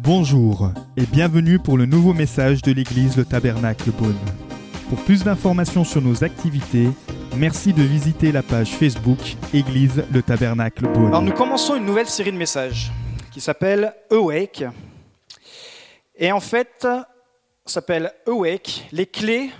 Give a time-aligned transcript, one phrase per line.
[0.00, 4.18] Bonjour et bienvenue pour le nouveau message de l'église Le Tabernacle Beaune.
[4.88, 6.88] Pour plus d'informations sur nos activités,
[7.36, 9.18] merci de visiter la page Facebook
[9.52, 11.06] Église Le Tabernacle Beaune.
[11.06, 12.92] Alors nous commençons une nouvelle série de messages
[13.32, 14.64] qui s'appelle Awake.
[16.16, 16.86] Et en fait,
[17.66, 19.50] s'appelle Awake, les clés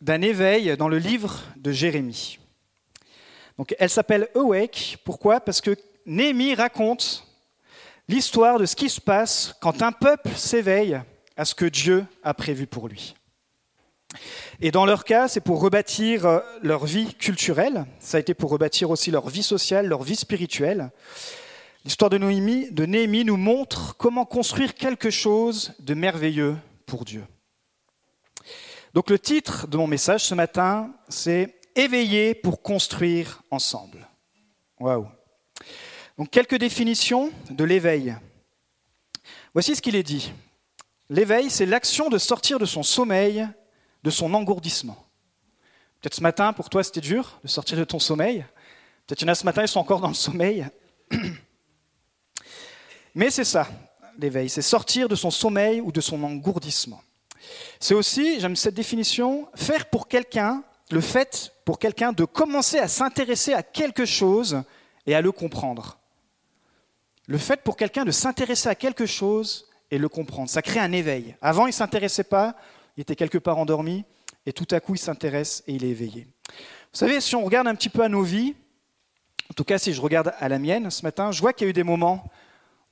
[0.00, 2.38] d'un éveil dans le livre de Jérémie.
[3.58, 5.40] Donc elle s'appelle Awake, pourquoi?
[5.40, 5.74] Parce que
[6.06, 7.26] Néhémie raconte
[8.08, 11.00] l'histoire de ce qui se passe quand un peuple s'éveille
[11.36, 13.14] à ce que Dieu a prévu pour lui.
[14.60, 18.50] Et dans leur cas, c'est pour rebâtir euh, leur vie culturelle, ça a été pour
[18.50, 20.90] rebâtir aussi leur vie sociale, leur vie spirituelle.
[21.84, 27.24] L'histoire de Néhémie, de Néhémie nous montre comment construire quelque chose de merveilleux pour Dieu.
[28.94, 34.08] Donc le titre de mon message ce matin, c'est Éveiller pour construire ensemble.
[34.80, 35.06] Waouh
[36.18, 38.16] donc quelques définitions de l'éveil.
[39.52, 40.32] Voici ce qu'il est dit.
[41.08, 43.46] L'éveil, c'est l'action de sortir de son sommeil,
[44.02, 44.96] de son engourdissement.
[46.00, 48.44] Peut-être ce matin, pour toi, c'était dur de sortir de ton sommeil.
[49.06, 50.66] Peut-être qu'il y en a ce matin, ils sont encore dans le sommeil.
[53.14, 53.68] Mais c'est ça,
[54.18, 57.00] l'éveil, c'est sortir de son sommeil ou de son engourdissement.
[57.78, 62.88] C'est aussi, j'aime cette définition, faire pour quelqu'un, le fait pour quelqu'un de commencer à
[62.88, 64.62] s'intéresser à quelque chose
[65.06, 65.98] et à le comprendre.
[67.26, 70.92] Le fait pour quelqu'un de s'intéresser à quelque chose et le comprendre, ça crée un
[70.92, 71.36] éveil.
[71.40, 72.56] Avant, il ne s'intéressait pas,
[72.96, 74.04] il était quelque part endormi,
[74.46, 76.26] et tout à coup, il s'intéresse et il est éveillé.
[76.48, 78.54] Vous savez, si on regarde un petit peu à nos vies,
[79.50, 81.68] en tout cas si je regarde à la mienne ce matin, je vois qu'il y
[81.68, 82.30] a eu des moments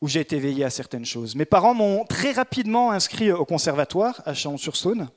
[0.00, 1.34] où j'ai été éveillé à certaines choses.
[1.34, 5.08] Mes parents m'ont très rapidement inscrit au conservatoire à Chalon-sur-Saône.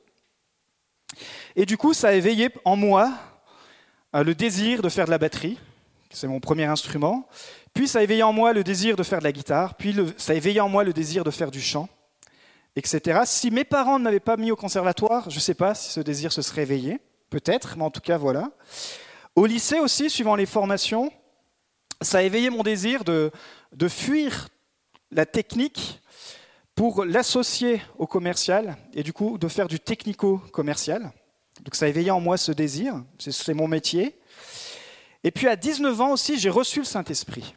[1.56, 3.12] Et du coup, ça a éveillé en moi
[4.16, 5.58] euh, le désir de faire de la batterie.
[6.12, 7.28] C'est mon premier instrument.
[7.78, 10.32] Puis ça a éveillé en moi le désir de faire de la guitare, puis ça
[10.32, 11.88] a éveillé en moi le désir de faire du chant,
[12.76, 13.20] etc.
[13.26, 16.00] Si mes parents ne m'avaient pas mis au conservatoire, je ne sais pas si ce
[16.00, 17.00] désir se serait éveillé,
[17.30, 18.50] peut-être, mais en tout cas voilà.
[19.36, 21.12] Au lycée aussi, suivant les formations,
[22.02, 23.30] ça a éveillé mon désir de,
[23.74, 24.48] de fuir
[25.12, 26.02] la technique
[26.74, 31.12] pour l'associer au commercial et du coup de faire du technico-commercial.
[31.62, 34.20] Donc ça a éveillé en moi ce désir, c'est mon métier.
[35.24, 37.54] Et puis à 19 ans aussi, j'ai reçu le Saint-Esprit.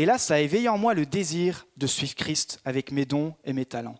[0.00, 3.34] Et là, ça a éveillé en moi le désir de suivre Christ avec mes dons
[3.44, 3.98] et mes talents.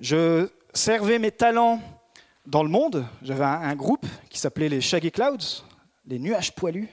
[0.00, 1.78] Je servais mes talents
[2.46, 3.04] dans le monde.
[3.20, 5.66] J'avais un, groupe qui s'appelait les Shaggy Clouds,
[6.06, 6.88] les nuages poilus.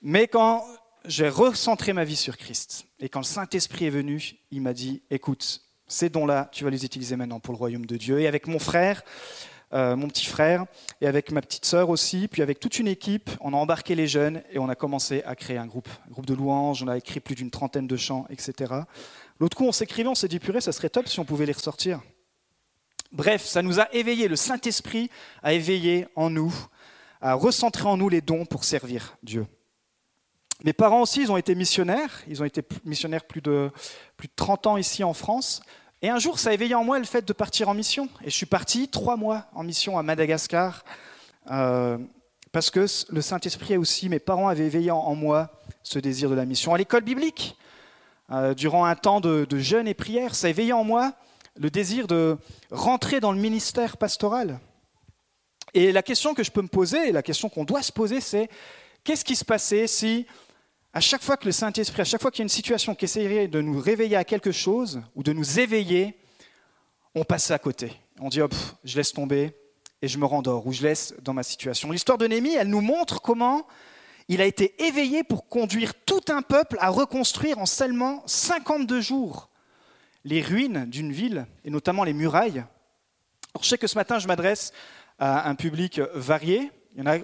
[0.00, 0.64] Mais quand
[1.04, 5.02] j'ai recentré ma vie sur Christ et quand le Saint-Esprit est venu, il m'a dit,
[5.10, 8.20] écoute, ces dons-là, tu vas les utiliser maintenant pour le royaume de Dieu.
[8.20, 9.02] Et avec mon frère,
[9.72, 10.66] euh, mon petit frère,
[11.00, 14.08] et avec ma petite sœur aussi, puis avec toute une équipe, on a embarqué les
[14.08, 16.96] jeunes et on a commencé à créer un groupe, un groupe de louanges, on a
[16.96, 18.74] écrit plus d'une trentaine de chants, etc.
[19.38, 21.52] L'autre coup, on s'écrivait, on s'est dit, purée, ça serait top si on pouvait les
[21.52, 22.00] ressortir.
[23.12, 25.10] Bref, ça nous a éveillé, le Saint-Esprit
[25.42, 26.54] a éveillé en nous,
[27.20, 29.46] a recentré en nous les dons pour servir Dieu.
[30.62, 33.70] Mes parents aussi, ils ont été missionnaires, ils ont été missionnaires plus de,
[34.16, 35.62] plus de 30 ans ici en France.
[36.02, 38.08] Et un jour, ça a éveillé en moi le fait de partir en mission.
[38.22, 40.82] Et je suis parti trois mois en mission à Madagascar,
[41.50, 41.98] euh,
[42.52, 45.50] parce que le Saint-Esprit aussi, mes parents avaient éveillé en, moi
[45.82, 46.72] ce désir de la mission.
[46.72, 47.54] À l'école biblique,
[48.30, 51.12] euh, durant un temps de, de, jeûne et prière, ça a éveillé en moi
[51.58, 52.38] le désir de
[52.70, 54.58] rentrer dans le ministère pastoral.
[55.74, 58.48] Et la question que je peux me poser, la question qu'on doit se poser, c'est
[59.04, 60.26] qu'est-ce qui se passait si
[60.92, 63.04] à chaque fois que le Saint-Esprit, à chaque fois qu'il y a une situation qui
[63.04, 66.18] essayerait de nous réveiller à quelque chose ou de nous éveiller,
[67.14, 67.92] on passe à côté.
[68.20, 69.52] On dit, hop, je laisse tomber
[70.02, 71.90] et je me rendors ou je laisse dans ma situation.
[71.90, 73.66] L'histoire de Néhémie, elle nous montre comment
[74.28, 79.48] il a été éveillé pour conduire tout un peuple à reconstruire en seulement 52 jours
[80.24, 82.64] les ruines d'une ville et notamment les murailles.
[83.54, 84.72] Alors, je sais que ce matin, je m'adresse
[85.18, 86.70] à un public varié.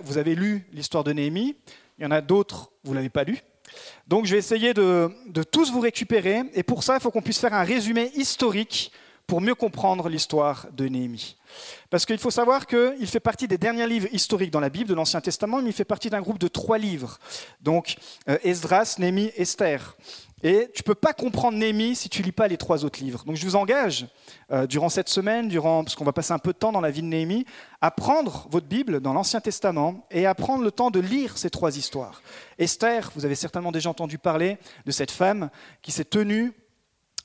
[0.02, 1.56] Vous avez lu l'histoire de Néhémie,
[1.98, 3.38] il y en a d'autres, vous ne l'avez pas lu.
[4.06, 5.10] Donc je vais essayer de,
[5.50, 6.42] tous vous récupérer.
[6.54, 8.92] Et pour ça, il faut qu'on puisse faire un résumé historique
[9.26, 11.36] pour mieux comprendre l'histoire de Néhémie.
[11.90, 14.94] Parce qu'il faut savoir qu'il fait partie des derniers livres historiques dans la Bible de
[14.94, 17.18] l'Ancien Testament, mais il fait partie d'un groupe de trois livres.
[17.60, 17.96] Donc
[18.28, 19.96] euh, Esdras, Néhémie, Esther.
[20.46, 23.24] Et tu ne peux pas comprendre Néhémie si tu lis pas les trois autres livres.
[23.24, 24.06] Donc je vous engage,
[24.52, 26.92] euh, durant cette semaine, durant, parce qu'on va passer un peu de temps dans la
[26.92, 27.44] vie de Néhémie,
[27.80, 31.50] à prendre votre Bible dans l'Ancien Testament et à prendre le temps de lire ces
[31.50, 32.22] trois histoires.
[32.60, 35.50] Esther, vous avez certainement déjà entendu parler de cette femme
[35.82, 36.52] qui s'est tenue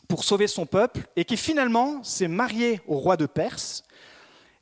[0.07, 3.83] pour sauver son peuple et qui finalement s'est mariée au roi de Perse.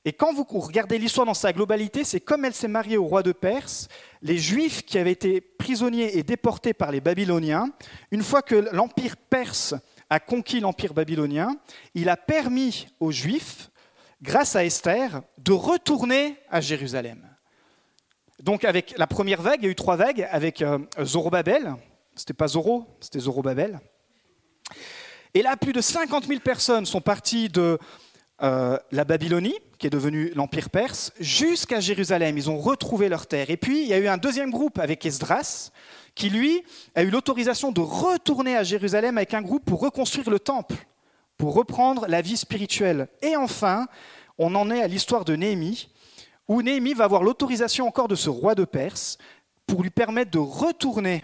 [0.05, 3.21] Et quand vous regardez l'histoire dans sa globalité, c'est comme elle s'est mariée au roi
[3.21, 3.89] de Perse,
[4.21, 7.69] les Juifs qui avaient été prisonniers et déportés par les Babyloniens,
[8.11, 9.75] une fois que l'empire perse
[10.09, 11.55] a conquis l'empire babylonien,
[11.93, 13.69] il a permis aux Juifs,
[14.21, 17.27] grâce à Esther, de retourner à Jérusalem.
[18.41, 21.75] Donc avec la première vague, il y a eu trois vagues avec euh, Zorobabel,
[22.15, 23.79] c'était pas Zoro, c'était Zorobabel.
[25.33, 27.77] Et là, plus de 50 000 personnes sont parties de
[28.41, 32.37] euh, la Babylonie, qui est devenue l'Empire perse, jusqu'à Jérusalem.
[32.37, 33.49] Ils ont retrouvé leur terre.
[33.49, 35.71] Et puis, il y a eu un deuxième groupe avec Esdras,
[36.15, 36.63] qui lui
[36.95, 40.75] a eu l'autorisation de retourner à Jérusalem avec un groupe pour reconstruire le temple,
[41.37, 43.07] pour reprendre la vie spirituelle.
[43.21, 43.87] Et enfin,
[44.37, 45.89] on en est à l'histoire de Néhémie,
[46.47, 49.17] où Néhémie va avoir l'autorisation encore de ce roi de Perse
[49.67, 51.23] pour lui permettre de retourner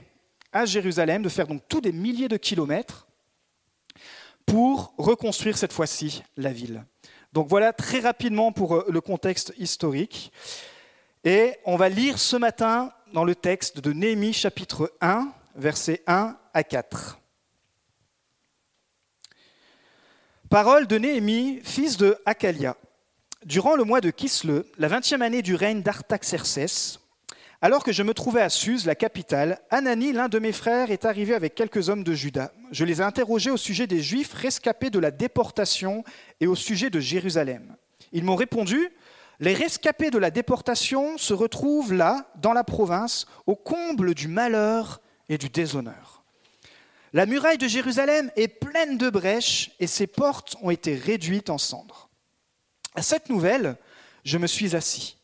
[0.53, 3.07] à Jérusalem, de faire donc tous des milliers de kilomètres
[4.45, 6.85] pour reconstruire cette fois-ci la ville.
[7.35, 10.31] Donc voilà très rapidement pour euh, le contexte historique.
[11.25, 16.37] Et on va lire ce matin dans le texte de Néhémie chapitre 1, versets 1
[16.53, 17.19] à 4.
[20.49, 22.77] Parole de Néhémie, fils de Akalia.
[23.43, 26.99] Durant le mois de Kisle, la vingtième année du règne d'Artaxerxès,
[27.61, 31.05] alors que je me trouvais à Suse, la capitale, Anani, l'un de mes frères, est
[31.05, 32.51] arrivé avec quelques hommes de Juda.
[32.71, 36.03] Je les ai interrogés au sujet des Juifs rescapés de la déportation
[36.41, 37.75] et au sujet de Jérusalem.
[38.11, 38.89] Ils m'ont répondu
[39.39, 45.01] Les rescapés de la déportation se retrouvent là, dans la province, au comble du malheur
[45.29, 46.23] et du déshonneur.
[47.13, 51.57] La muraille de Jérusalem est pleine de brèches et ses portes ont été réduites en
[51.57, 52.09] cendres.
[52.93, 53.77] À cette nouvelle,
[54.23, 55.17] je me suis assis.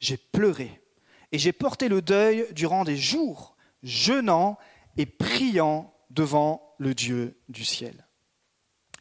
[0.00, 0.81] J'ai pleuré
[1.32, 4.58] et j'ai porté le deuil durant des jours, jeûnant
[4.96, 8.06] et priant devant le Dieu du ciel.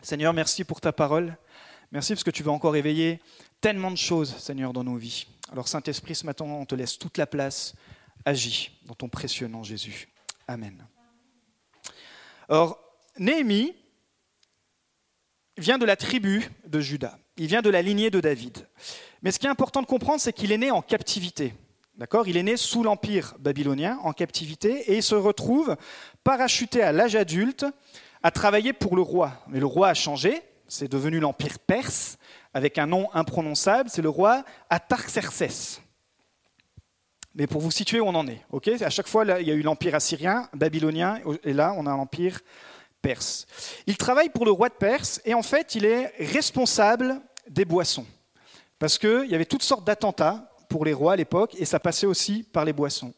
[0.01, 1.37] Seigneur, merci pour ta parole.
[1.91, 3.19] Merci parce que tu veux encore éveiller
[3.59, 5.27] tellement de choses, Seigneur, dans nos vies.
[5.51, 7.75] Alors Saint-Esprit, ce matin, on te laisse toute la place.
[8.23, 10.07] Agis dans ton précieux nom, Jésus.
[10.47, 10.85] Amen.
[12.47, 12.79] Or,
[13.17, 13.73] Néhémie
[15.57, 17.19] vient de la tribu de Juda.
[17.37, 18.67] Il vient de la lignée de David.
[19.21, 21.53] Mais ce qui est important de comprendre, c'est qu'il est né en captivité.
[21.95, 22.27] D'accord?
[22.27, 25.75] Il est né sous l'empire babylonien, en captivité, et il se retrouve
[26.23, 27.65] parachuté à l'âge adulte
[28.23, 29.33] à travailler pour le roi.
[29.47, 32.17] Mais le roi a changé, c'est devenu l'empire perse,
[32.53, 35.81] avec un nom imprononçable, c'est le roi Atarxerxès.
[37.35, 38.67] Mais pour vous situer où on en est, ok?
[38.81, 42.41] À chaque fois, il y a eu l'empire assyrien, babylonien, et là, on a l'empire
[43.01, 43.45] perse.
[43.87, 48.05] Il travaille pour le roi de Perse, et en fait, il est responsable des boissons.
[48.79, 52.07] Parce qu'il y avait toutes sortes d'attentats pour les rois à l'époque, et ça passait
[52.07, 53.13] aussi par les boissons.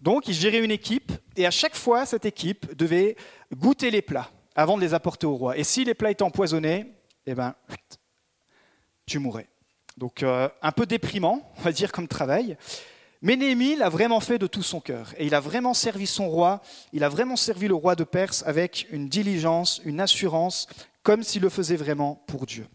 [0.00, 3.16] Donc il gérait une équipe, et à chaque fois, cette équipe devait
[3.54, 5.56] goûter les plats avant de les apporter au roi.
[5.56, 6.92] Et si les plats étaient empoisonnés,
[7.24, 7.54] eh ben,
[9.06, 9.48] tu mourrais.
[9.96, 12.56] Donc euh, un peu déprimant, on va dire, comme travail.
[13.22, 15.14] Mais Néhémie l'a vraiment fait de tout son cœur.
[15.18, 16.60] Et il a vraiment servi son roi,
[16.92, 20.66] il a vraiment servi le roi de Perse avec une diligence, une assurance,
[21.04, 22.66] comme s'il le faisait vraiment pour Dieu.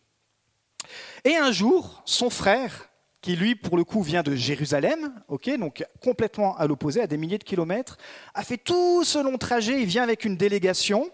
[1.25, 2.89] Et un jour, son frère,
[3.23, 7.37] qui lui, pour le coup, vient de Jérusalem, donc complètement à l'opposé, à des milliers
[7.37, 7.97] de kilomètres,
[8.33, 11.09] a fait tout ce long trajet, il vient avec une délégation,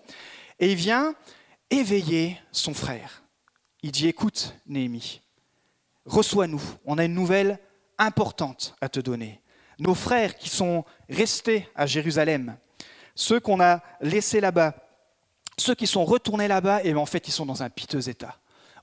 [0.60, 1.14] et il vient
[1.70, 3.24] éveiller son frère.
[3.84, 5.22] Il dit, écoute, Néhémie,
[6.06, 7.60] reçois-nous, on a une nouvelle
[8.00, 9.40] importante à te donner.
[9.78, 12.58] Nos frères qui sont restés à Jérusalem,
[13.14, 14.74] ceux qu'on a laissés là-bas,
[15.58, 18.40] ceux qui sont retournés là-bas, et en fait, ils sont dans un piteux état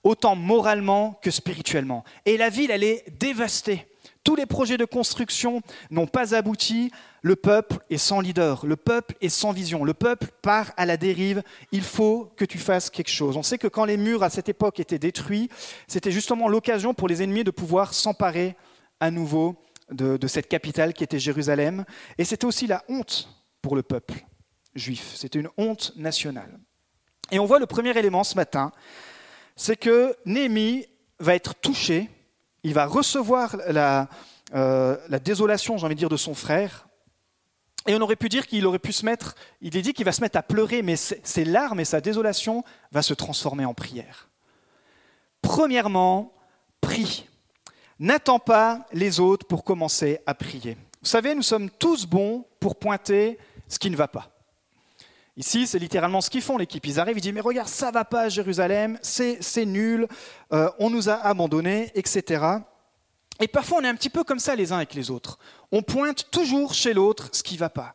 [0.06, 2.04] autant moralement que spirituellement.
[2.26, 3.88] Et la ville, elle est dévastée.
[4.22, 6.92] Tous les projets de construction n'ont pas abouti.
[7.22, 10.96] Le peuple est sans leader, le peuple est sans vision, le peuple part à la
[10.96, 11.42] dérive.
[11.72, 13.36] Il faut que tu fasses quelque chose.
[13.36, 15.48] On sait que quand les murs à cette époque étaient détruits,
[15.88, 18.54] c'était justement l'occasion pour les ennemis de pouvoir s'emparer
[19.00, 19.56] à nouveau
[19.90, 21.84] de, de cette capitale qui était Jérusalem.
[22.16, 23.28] Et c'était aussi la honte
[23.60, 24.24] pour le peuple
[24.76, 25.14] juif.
[25.16, 26.60] C'était une honte nationale.
[27.32, 28.70] Et on voit le premier élément ce matin,
[29.56, 30.86] c'est que Néhémie
[31.18, 32.10] va être touché,
[32.62, 34.08] il va recevoir la,
[34.54, 36.86] euh, la désolation, j'ai envie de dire, de son frère.
[37.86, 40.12] Et on aurait pu dire qu'il aurait pu se mettre, il est dit qu'il va
[40.12, 44.28] se mettre à pleurer, mais ses larmes et sa désolation va se transformer en prière.
[45.40, 46.32] Premièrement,
[46.80, 47.28] prie.
[47.98, 50.76] N'attends pas les autres pour commencer à prier.
[51.00, 54.35] Vous savez, nous sommes tous bons pour pointer ce qui ne va pas.
[55.36, 56.86] Ici, c'est littéralement ce qu'ils font, l'équipe.
[56.86, 60.08] Ils arrivent, ils disent, mais regarde, ça va pas à Jérusalem, c'est nul,
[60.52, 62.42] euh, on nous a abandonnés, etc.
[63.40, 65.38] Et parfois, on est un petit peu comme ça les uns avec les autres.
[65.72, 67.94] On pointe toujours chez l'autre ce qui ne va pas.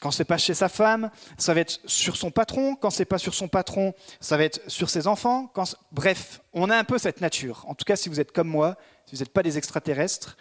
[0.00, 2.76] quand c'est pas chez sa femme, ça va être sur son patron.
[2.76, 5.52] Quand c'est pas sur son patron, ça va être sur ses enfants.
[5.92, 7.64] Bref, on a un peu cette nature.
[7.68, 10.38] En tout cas, si vous êtes comme moi, si vous n'êtes pas des extraterrestres,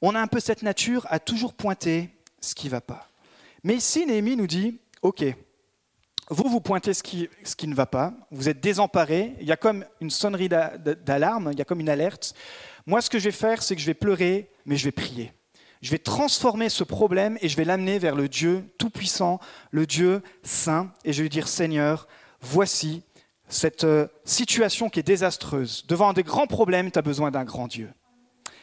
[0.00, 2.08] on a un peu cette nature à toujours pointer
[2.40, 3.08] ce qui ne va pas.
[3.64, 5.24] Mais ici, Néhémie nous dit, OK,
[6.28, 9.52] vous, vous pointez ce qui, ce qui ne va pas, vous êtes désemparé, il y
[9.52, 12.34] a comme une sonnerie d'alarme, il y a comme une alerte.
[12.84, 15.32] Moi, ce que je vais faire, c'est que je vais pleurer, mais je vais prier.
[15.82, 19.38] Je vais transformer ce problème et je vais l'amener vers le Dieu Tout-Puissant,
[19.70, 22.08] le Dieu Saint, et je vais lui dire, Seigneur,
[22.40, 23.02] voici
[23.48, 25.86] cette euh, situation qui est désastreuse.
[25.86, 27.90] Devant des grands problèmes, tu as besoin d'un grand Dieu.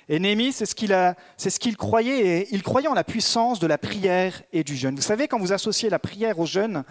[0.09, 0.95] Et Néhémie, c'est ce qu'il
[1.37, 4.95] ce qu'il croyait, et il croyait en la puissance de la prière et du jeûne.
[4.95, 6.83] Vous savez, quand vous associez la prière au jeûne,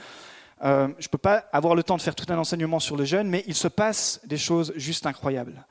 [0.65, 3.05] euh, je ne peux pas avoir le temps de faire tout un enseignement sur le
[3.05, 5.67] jeûne, mais il se passe des choses juste incroyables.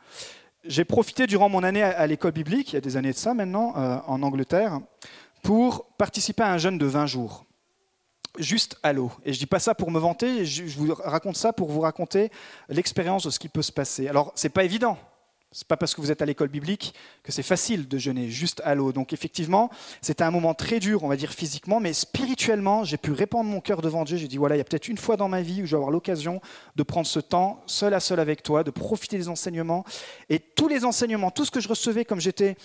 [0.65, 3.33] J'ai profité durant mon année à, l'école biblique, il y a des années de ça
[3.33, 4.79] maintenant, euh, en Angleterre,
[5.41, 7.45] pour participer à un jeûne de 20 jours
[8.37, 9.11] juste à l'eau.
[9.25, 12.31] Et je dis pas ça pour me vanter, je vous raconte ça pour vous raconter
[12.69, 14.07] l'expérience de ce qui peut se passer.
[14.07, 14.97] Alors, c'est pas évident,
[15.53, 16.93] n'est pas parce que vous êtes à l'école biblique
[17.23, 18.93] que c'est facile de jeûner juste à l'eau.
[18.93, 19.69] Donc effectivement,
[20.01, 23.59] c'était un moment très dur, on va dire physiquement, mais spirituellement, j'ai pu répandre mon
[23.59, 24.17] cœur devant Dieu.
[24.17, 25.77] J'ai dit voilà, il y a peut-être une fois dans ma vie où je vais
[25.77, 26.41] avoir l'occasion
[26.75, 29.83] de prendre ce temps seul à seul avec toi, de profiter des enseignements.
[30.29, 32.55] Et tous les enseignements, tout ce que je recevais, comme j'étais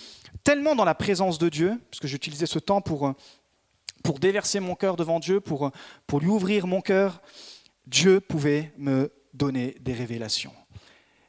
[0.44, 3.12] tellement dans la présence de Dieu, parce que j'utilisais ce temps pour,
[4.04, 5.72] pour déverser mon cœur devant Dieu, pour,
[6.06, 7.20] pour lui ouvrir mon cœur,
[7.86, 10.52] Dieu pouvait me donner des révélations.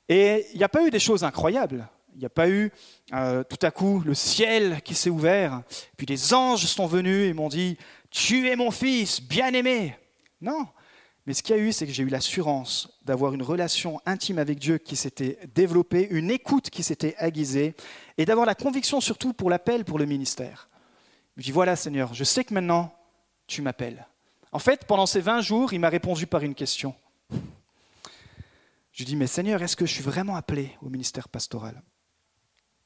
[0.10, 1.88] Et il n'y a pas eu des choses incroyables.
[2.16, 2.72] Il n'y a pas eu
[3.14, 5.62] euh, tout à coup le ciel qui s'est ouvert,
[5.98, 7.78] puis des anges sont venus et m'ont dit
[8.10, 9.96] Tu es mon fils, bien-aimé.
[10.42, 10.66] Non.
[11.28, 14.40] Mais ce qu'il y a eu, c'est que j'ai eu l'assurance d'avoir une relation intime
[14.40, 17.76] avec Dieu qui s'était développée, une écoute qui s'était aiguisée,
[18.18, 20.70] et d'avoir la conviction surtout pour l'appel pour le ministère.
[21.36, 22.96] Je dis Voilà, Seigneur, je sais que maintenant
[23.46, 24.08] tu m'appelles.
[24.52, 26.96] En fait, pendant ces 20 jours, il m'a répondu par une question.
[28.98, 31.84] Je dis, mais Seigneur, est-ce que je suis vraiment appelé au ministère pastoral?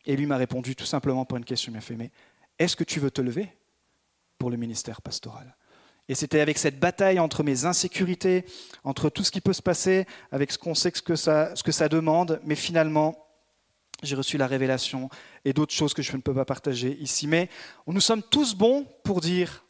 [0.05, 1.71] Et lui m'a répondu tout simplement par une question.
[1.71, 2.11] Il m'a fait, mais
[2.59, 3.49] est-ce que tu veux te lever
[4.37, 5.55] pour le ministère pastoral?
[6.09, 8.43] Et c'était avec cette bataille entre mes insécurités,
[8.83, 11.71] entre tout ce qui peut se passer, avec ce qu'on sait que, ça, ce que
[11.71, 13.15] ça demande, mais finalement,
[14.03, 15.09] j'ai reçu la révélation
[15.45, 17.25] et d'autres choses que je ne peux pas partager ici.
[17.25, 17.47] Mais
[17.87, 19.63] nous sommes tous bons pour dire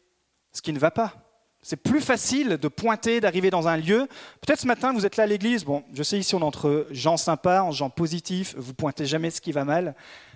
[0.53, 1.30] ce qui ne va pas.
[1.63, 4.07] C'est plus facile de pointer, d'arriver dans un lieu.
[4.41, 5.63] Peut-être ce matin, vous êtes là à l'église.
[5.63, 8.55] Bon, je sais ici, on est entre gens sympas, en gens positifs.
[8.57, 9.93] Vous pointez jamais ce qui va mal.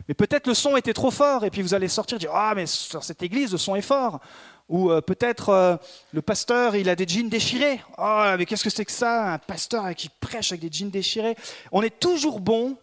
[0.08, 2.54] Mais peut-être le son était trop fort et puis vous allez sortir et dire Ah,
[2.56, 4.20] mais sur cette église, le son est fort.
[4.70, 5.78] Ou euh, peut-être euh,
[6.12, 7.82] le pasteur, il a des jeans déchirés.
[7.98, 9.34] Oh, mais qu'est-ce que c'est que ça?
[9.34, 11.36] Un pasteur qui prêche avec des jeans déchirés.
[11.72, 12.78] On est toujours bon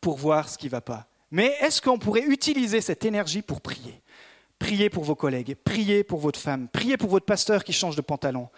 [0.00, 1.06] pour voir ce qui ne va pas.
[1.30, 4.02] Mais est-ce qu'on pourrait utiliser cette énergie pour prier?
[4.60, 8.02] Priez pour vos collègues, priez pour votre femme, priez pour votre pasteur qui change de
[8.02, 8.48] pantalon.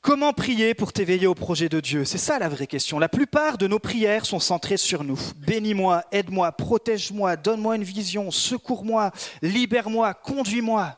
[0.00, 2.06] Comment prier pour t'éveiller au projet de Dieu?
[2.06, 2.98] C'est ça la vraie question.
[2.98, 5.18] La plupart de nos prières sont centrées sur nous.
[5.36, 9.10] Bénis-moi, aide-moi, protège-moi, donne-moi une vision, secours-moi,
[9.42, 10.96] libère-moi, conduis-moi.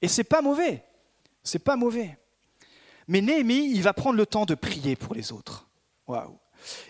[0.00, 0.82] Et c'est pas mauvais.
[1.42, 2.16] C'est pas mauvais.
[3.06, 5.68] Mais Néhémie, il va prendre le temps de prier pour les autres.
[6.06, 6.38] Waouh.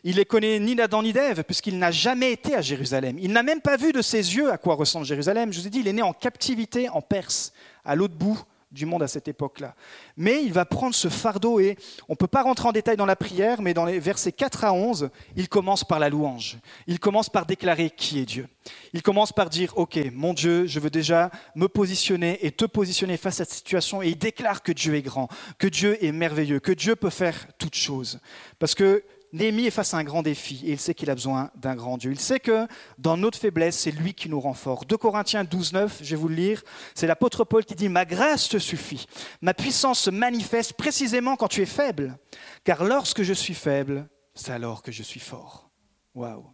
[0.05, 3.19] Il les connaît ni d'Adam ni d'Ève, puisqu'il n'a jamais été à Jérusalem.
[3.21, 5.53] Il n'a même pas vu de ses yeux à quoi ressemble Jérusalem.
[5.53, 7.53] Je vous ai dit, il est né en captivité en Perse,
[7.85, 8.43] à l'autre bout
[8.77, 9.75] du monde à cette époque-là.
[10.17, 11.77] Mais il va prendre ce fardeau et
[12.09, 14.65] on ne peut pas rentrer en détail dans la prière, mais dans les versets 4
[14.65, 16.59] à 11, il commence par la louange.
[16.87, 18.49] Il commence par déclarer qui est Dieu.
[18.93, 23.17] Il commence par dire, OK, mon Dieu, je veux déjà me positionner et te positionner
[23.17, 24.03] face à cette situation.
[24.03, 25.29] Et il déclare que Dieu est grand,
[25.59, 28.21] que Dieu est merveilleux, que Dieu peut faire toutes choses.
[28.59, 31.51] Parce que Néhémie est face à un grand défi et il sait qu'il a besoin
[31.57, 32.11] d'un grand Dieu.
[32.11, 32.67] Il sait que
[32.99, 34.85] dans notre faiblesse, c'est lui qui nous rend fort.
[34.85, 36.63] 2 Corinthiens 12, 9, je vais vous le lire,
[36.95, 39.07] c'est l'apôtre Paul qui dit Ma grâce te suffit.
[39.43, 42.19] Ma puissance se manifeste précisément quand tu es faible.
[42.65, 45.71] Car lorsque je suis faible, c'est alors que je suis fort.
[46.15, 46.47] Waouh.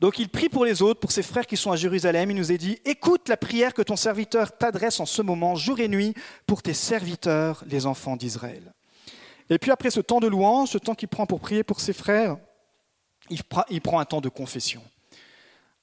[0.00, 2.30] Donc il prie pour les autres, pour ses frères qui sont à Jérusalem.
[2.30, 5.80] Il nous a dit Écoute la prière que ton serviteur t'adresse en ce moment, jour
[5.80, 6.14] et nuit,
[6.46, 8.72] pour tes serviteurs, les enfants d'Israël.
[9.50, 11.92] Et puis après ce temps de louange, ce temps qu'il prend pour prier pour ses
[11.92, 12.36] frères,
[13.30, 14.82] il, prend un temps de confession,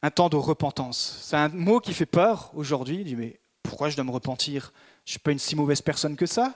[0.01, 1.19] un temps de repentance.
[1.21, 2.97] C'est un mot qui fait peur aujourd'hui.
[3.01, 4.73] Il dit mais pourquoi je dois me repentir?
[5.05, 6.55] Je ne suis pas une si mauvaise personne que ça.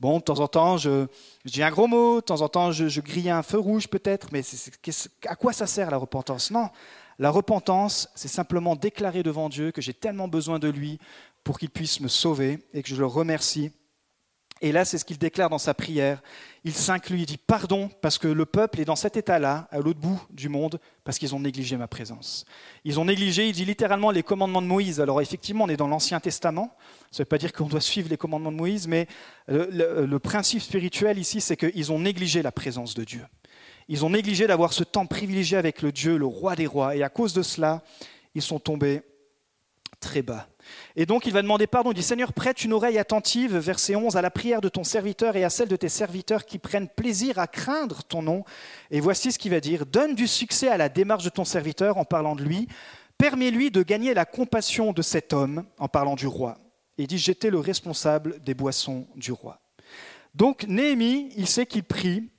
[0.00, 1.06] Bon, de temps en temps, je,
[1.44, 4.42] dis un gros mot, de temps en temps, je, grille un feu rouge peut-être, mais
[5.26, 6.50] à quoi ça sert la repentance?
[6.50, 6.70] Non,
[7.18, 10.98] la repentance, c'est simplement déclarer devant Dieu que j'ai tellement besoin de lui
[11.44, 13.70] pour qu'il puisse me sauver et que je le remercie
[14.62, 16.22] Et là, c'est ce qu'il déclare dans sa prière.
[16.64, 19.98] Il s'inclut, il dit pardon parce que le peuple est dans cet état-là, à l'autre
[19.98, 22.44] bout du monde, parce qu'ils ont négligé ma présence.
[22.84, 25.00] Ils ont négligé, il dit littéralement, les commandements de Moïse.
[25.00, 26.76] Alors effectivement, on est dans l'Ancien Testament.
[27.10, 29.08] Ça ne veut pas dire qu'on doit suivre les commandements de Moïse, mais
[29.48, 33.24] le, le principe spirituel ici, c'est qu'ils ont négligé la présence de Dieu.
[33.88, 36.94] Ils ont négligé d'avoir ce temps privilégié avec le Dieu, le roi des rois.
[36.94, 37.82] Et à cause de cela,
[38.36, 39.02] ils sont tombés
[40.02, 40.48] très bas.
[40.96, 44.16] Et donc il va demander pardon, il dit Seigneur, prête une oreille attentive, verset 11,
[44.16, 47.38] à la prière de ton serviteur et à celle de tes serviteurs qui prennent plaisir
[47.38, 48.44] à craindre ton nom.
[48.90, 51.96] Et voici ce qu'il va dire, donne du succès à la démarche de ton serviteur
[51.96, 52.68] en parlant de lui,
[53.16, 56.58] permets-lui de gagner la compassion de cet homme en parlant du roi.
[56.98, 59.60] Il dit, j'étais le responsable des boissons du roi.
[60.34, 62.30] Donc Néhémie, il sait qu'il prie,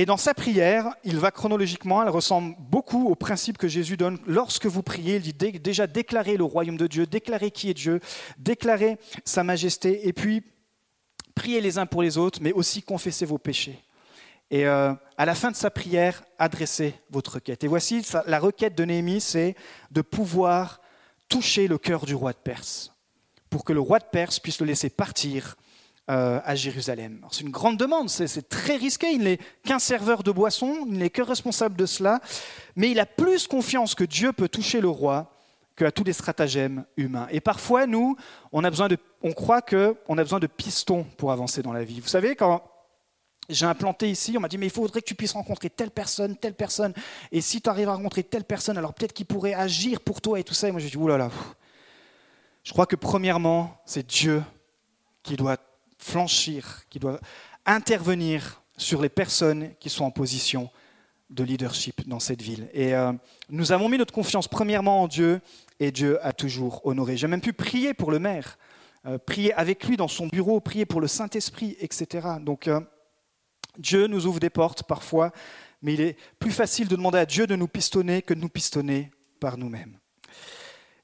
[0.00, 4.20] et dans sa prière, il va chronologiquement, elle ressemble beaucoup au principe que Jésus donne.
[4.28, 7.98] Lorsque vous priez, il dit déjà déclarer le royaume de Dieu, déclarer qui est Dieu,
[8.38, 10.44] déclarer sa majesté, et puis
[11.34, 13.82] priez les uns pour les autres, mais aussi confessez vos péchés.
[14.52, 17.64] Et euh, à la fin de sa prière, adressez votre requête.
[17.64, 19.56] Et voici, la requête de Néhémie, c'est
[19.90, 20.80] de pouvoir
[21.28, 22.92] toucher le cœur du roi de Perse,
[23.50, 25.56] pour que le roi de Perse puisse le laisser partir
[26.10, 27.20] euh, à Jérusalem.
[27.30, 29.12] C'est une grande demande, c'est très risqué.
[29.12, 32.20] Il n'est qu'un serveur de boissons, il n'est que responsable de cela,
[32.76, 35.30] mais il a plus confiance que Dieu peut toucher le roi
[35.76, 37.28] qu'à tous les stratagèmes humains.
[37.30, 38.16] Et parfois, nous,
[38.52, 41.84] on, a besoin de, on croit qu'on a besoin de pistons pour avancer dans la
[41.84, 42.00] vie.
[42.00, 42.62] Vous savez, quand
[43.50, 46.36] j'ai implanté ici, on m'a dit, mais il faudrait que tu puisses rencontrer telle personne,
[46.36, 46.94] telle personne,
[47.32, 50.40] et si tu arrives à rencontrer telle personne, alors peut-être qu'il pourrait agir pour toi
[50.40, 50.68] et tout ça.
[50.68, 51.30] Et moi, j'ai dit, oulala,
[52.64, 54.42] je crois que premièrement, c'est Dieu
[55.22, 55.58] qui doit
[55.98, 57.20] flanchir, qui doit
[57.66, 60.70] intervenir sur les personnes qui sont en position
[61.30, 62.70] de leadership dans cette ville.
[62.72, 63.12] Et euh,
[63.50, 65.40] nous avons mis notre confiance premièrement en Dieu,
[65.80, 67.16] et Dieu a toujours honoré.
[67.16, 68.58] J'ai même pu prier pour le maire,
[69.06, 72.26] euh, prier avec lui dans son bureau, prier pour le Saint-Esprit, etc.
[72.40, 72.80] Donc euh,
[73.76, 75.32] Dieu nous ouvre des portes parfois,
[75.82, 78.48] mais il est plus facile de demander à Dieu de nous pistonner que de nous
[78.48, 79.98] pistonner par nous-mêmes.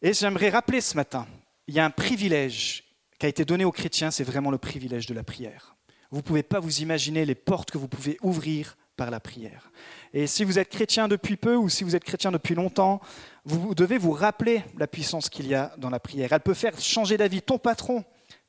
[0.01, 1.27] Et j'aimerais rappeler ce matin,
[1.67, 2.84] il y a un privilège
[3.27, 5.77] a été donné aux chrétiens, c'est vraiment le privilège de la prière.
[6.11, 9.71] Vous ne pouvez pas vous imaginer les portes que vous pouvez ouvrir par la prière.
[10.13, 13.01] Et si vous êtes chrétien depuis peu ou si vous êtes chrétien depuis longtemps,
[13.45, 16.33] vous devez vous rappeler la puissance qu'il y a dans la prière.
[16.33, 18.05] Elle peut faire changer d'avis ton patron,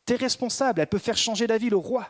[0.05, 2.07] tes responsables, elle peut faire changer d'avis le roi.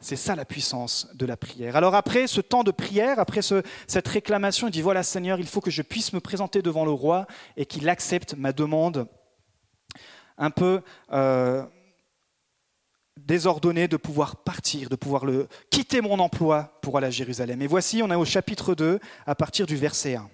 [0.00, 1.74] C'est ça la puissance de la prière.
[1.76, 5.60] Alors après ce temps de prière, après cette réclamation, il dit, voilà Seigneur, il faut
[5.60, 7.26] que je puisse me présenter devant le roi
[7.56, 9.08] et qu'il accepte ma demande
[10.38, 10.80] un peu
[11.12, 11.64] euh,
[13.18, 15.24] désordonné de pouvoir partir, de pouvoir
[15.70, 17.60] quitter mon emploi pour aller à Jérusalem.
[17.60, 20.30] Et voici, on est au chapitre 2, à partir du verset 1.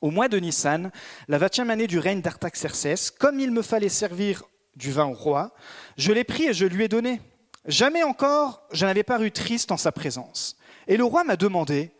[0.00, 0.92] Au mois de Nissan,
[1.26, 4.44] la vingtième année du règne d'Artaxerxès, comme il me fallait servir
[4.76, 5.52] du vin au roi,
[5.96, 7.20] je l'ai pris et je lui ai donné.
[7.66, 10.56] Jamais encore je n'avais paru triste en sa présence.
[10.86, 11.90] Et le roi m'a demandé,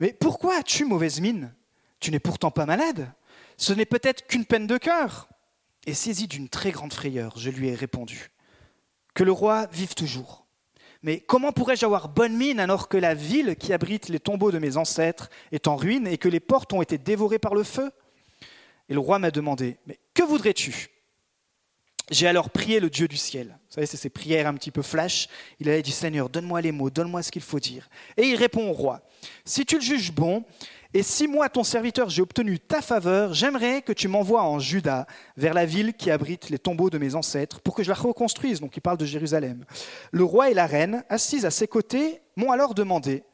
[0.00, 1.54] mais pourquoi as-tu mauvaise mine?
[1.98, 3.10] Tu n'es pourtant pas malade.
[3.56, 5.28] Ce n'est peut-être qu'une peine de cœur.
[5.86, 8.30] Et saisi d'une très grande frayeur, je lui ai répondu
[9.14, 10.46] Que le roi vive toujours.
[11.02, 14.58] Mais comment pourrais-je avoir bonne mine alors que la ville qui abrite les tombeaux de
[14.58, 17.92] mes ancêtres est en ruine et que les portes ont été dévorées par le feu?
[18.88, 20.88] Et le roi m'a demandé Mais que voudrais-tu?
[22.10, 23.58] J'ai alors prié le Dieu du ciel.
[23.68, 25.28] Vous savez, c'est ces prières un petit peu flash.
[25.58, 27.88] Il a dit Seigneur, donne-moi les mots, donne-moi ce qu'il faut dire.
[28.16, 29.02] Et il répond au roi
[29.44, 30.44] Si tu le juges bon,
[30.94, 35.06] et si moi, ton serviteur, j'ai obtenu ta faveur, j'aimerais que tu m'envoies en Juda,
[35.36, 38.60] vers la ville qui abrite les tombeaux de mes ancêtres, pour que je la reconstruise.
[38.60, 39.64] Donc il parle de Jérusalem.
[40.12, 43.24] Le roi et la reine, assises à ses côtés, m'ont alors demandé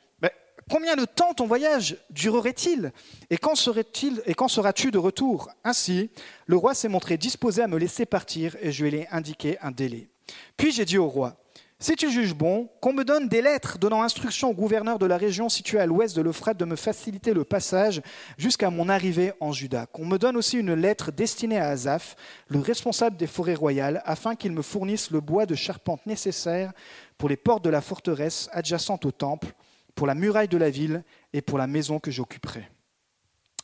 [0.71, 2.93] Combien de temps ton voyage durerait-il
[3.31, 5.51] Et quand serait-il Et quand seras-tu de retour?
[5.65, 6.11] Ainsi,
[6.47, 9.71] le roi s'est montré disposé à me laisser partir, et je lui ai indiqué un
[9.71, 10.09] délai.
[10.57, 11.37] Puis j'ai dit au roi
[11.83, 15.17] si tu juges bon, qu'on me donne des lettres donnant instruction au gouverneur de la
[15.17, 18.03] région située à l'ouest de l'Euphrate de me faciliter le passage
[18.39, 19.87] jusqu'à mon arrivée en Juda.
[19.87, 22.15] Qu'on me donne aussi une lettre destinée à Azaph,
[22.47, 26.73] le responsable des forêts royales, afin qu'il me fournisse le bois de charpente nécessaire
[27.19, 29.49] pour les portes de la forteresse adjacente au temple,
[29.97, 32.69] pour la muraille de la ville et pour la maison que j'occuperai.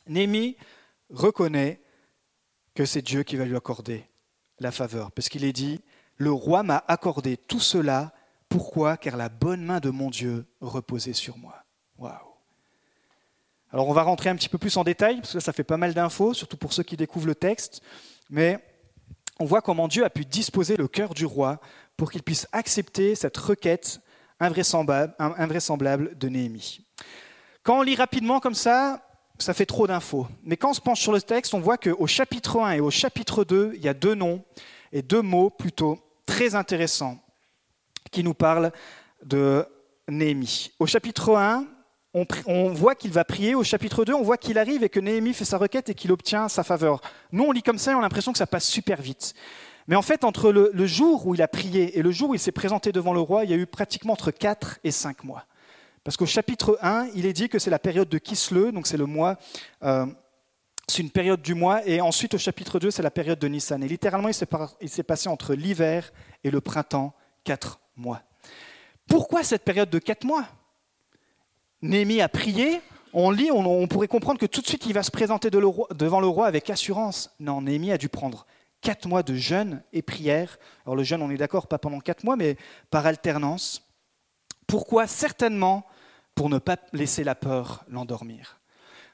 [0.07, 0.57] Némi
[1.09, 1.79] reconnaît
[2.75, 4.03] que c'est Dieu qui va lui accorder
[4.59, 5.79] la faveur, parce qu'il est dit
[6.19, 8.11] le roi m'a accordé tout cela.
[8.49, 8.97] Pourquoi?
[8.97, 11.63] Car la bonne main de mon Dieu reposait sur moi.
[11.97, 12.13] Waouh
[13.71, 15.77] Alors on va rentrer un petit peu plus en détail, parce que ça fait pas
[15.77, 17.81] mal d'infos, surtout pour ceux qui découvrent le texte.
[18.29, 18.59] Mais
[19.39, 21.61] on voit comment Dieu a pu disposer le cœur du roi
[21.95, 24.01] pour qu'il puisse accepter cette requête
[24.41, 26.85] invraisemblable, invraisemblable de Néhémie.
[27.63, 29.05] Quand on lit rapidement comme ça,
[29.37, 30.27] ça fait trop d'infos.
[30.43, 32.91] Mais quand on se penche sur le texte, on voit qu'au chapitre 1 et au
[32.91, 34.43] chapitre 2, il y a deux noms,
[34.91, 37.17] et deux mots plutôt très intéressant.
[38.11, 38.71] qui nous parle
[39.23, 39.65] de
[40.07, 40.71] Néhémie.
[40.79, 41.65] Au chapitre 1,
[42.47, 43.53] on, voit qu'il va prier.
[43.53, 46.11] Au chapitre 2, on voit qu'il arrive et que Néhémie fait sa requête et qu'il
[46.11, 47.01] obtient sa faveur.
[47.31, 49.35] Nous, on lit comme ça et on a l'impression que ça passe super vite.
[49.87, 52.39] Mais en fait, entre le, jour où il a prié et le jour où il
[52.39, 55.45] s'est présenté devant le roi, il y a eu pratiquement entre 4 et 5 mois.
[56.03, 58.97] Parce qu'au chapitre 1, il est dit que c'est la période de Kisle, donc c'est
[58.97, 59.37] le mois,
[59.83, 60.07] euh,
[60.89, 63.83] c'est une période du mois, et ensuite au chapitre 2, c'est la période de Nissan.
[63.83, 66.11] Et littéralement, il s'est passé entre l'hiver
[66.43, 68.21] et le printemps 4 mois.
[69.07, 70.45] Pourquoi cette période de 4 mois?
[71.81, 72.81] Néhémie a prié,
[73.13, 76.27] on lit, on, pourrait comprendre que tout de suite il va se présenter devant le
[76.27, 77.33] roi avec assurance.
[77.39, 78.45] Non, Néhémie a dû prendre
[78.81, 80.57] quatre mois de jeûne et prière.
[80.85, 82.57] Alors le jeûne, on est d'accord, pas pendant quatre mois, mais
[82.91, 83.83] par alternance.
[84.67, 85.07] Pourquoi?
[85.07, 85.85] Certainement
[86.35, 88.58] pour ne pas laisser la peur l'endormir.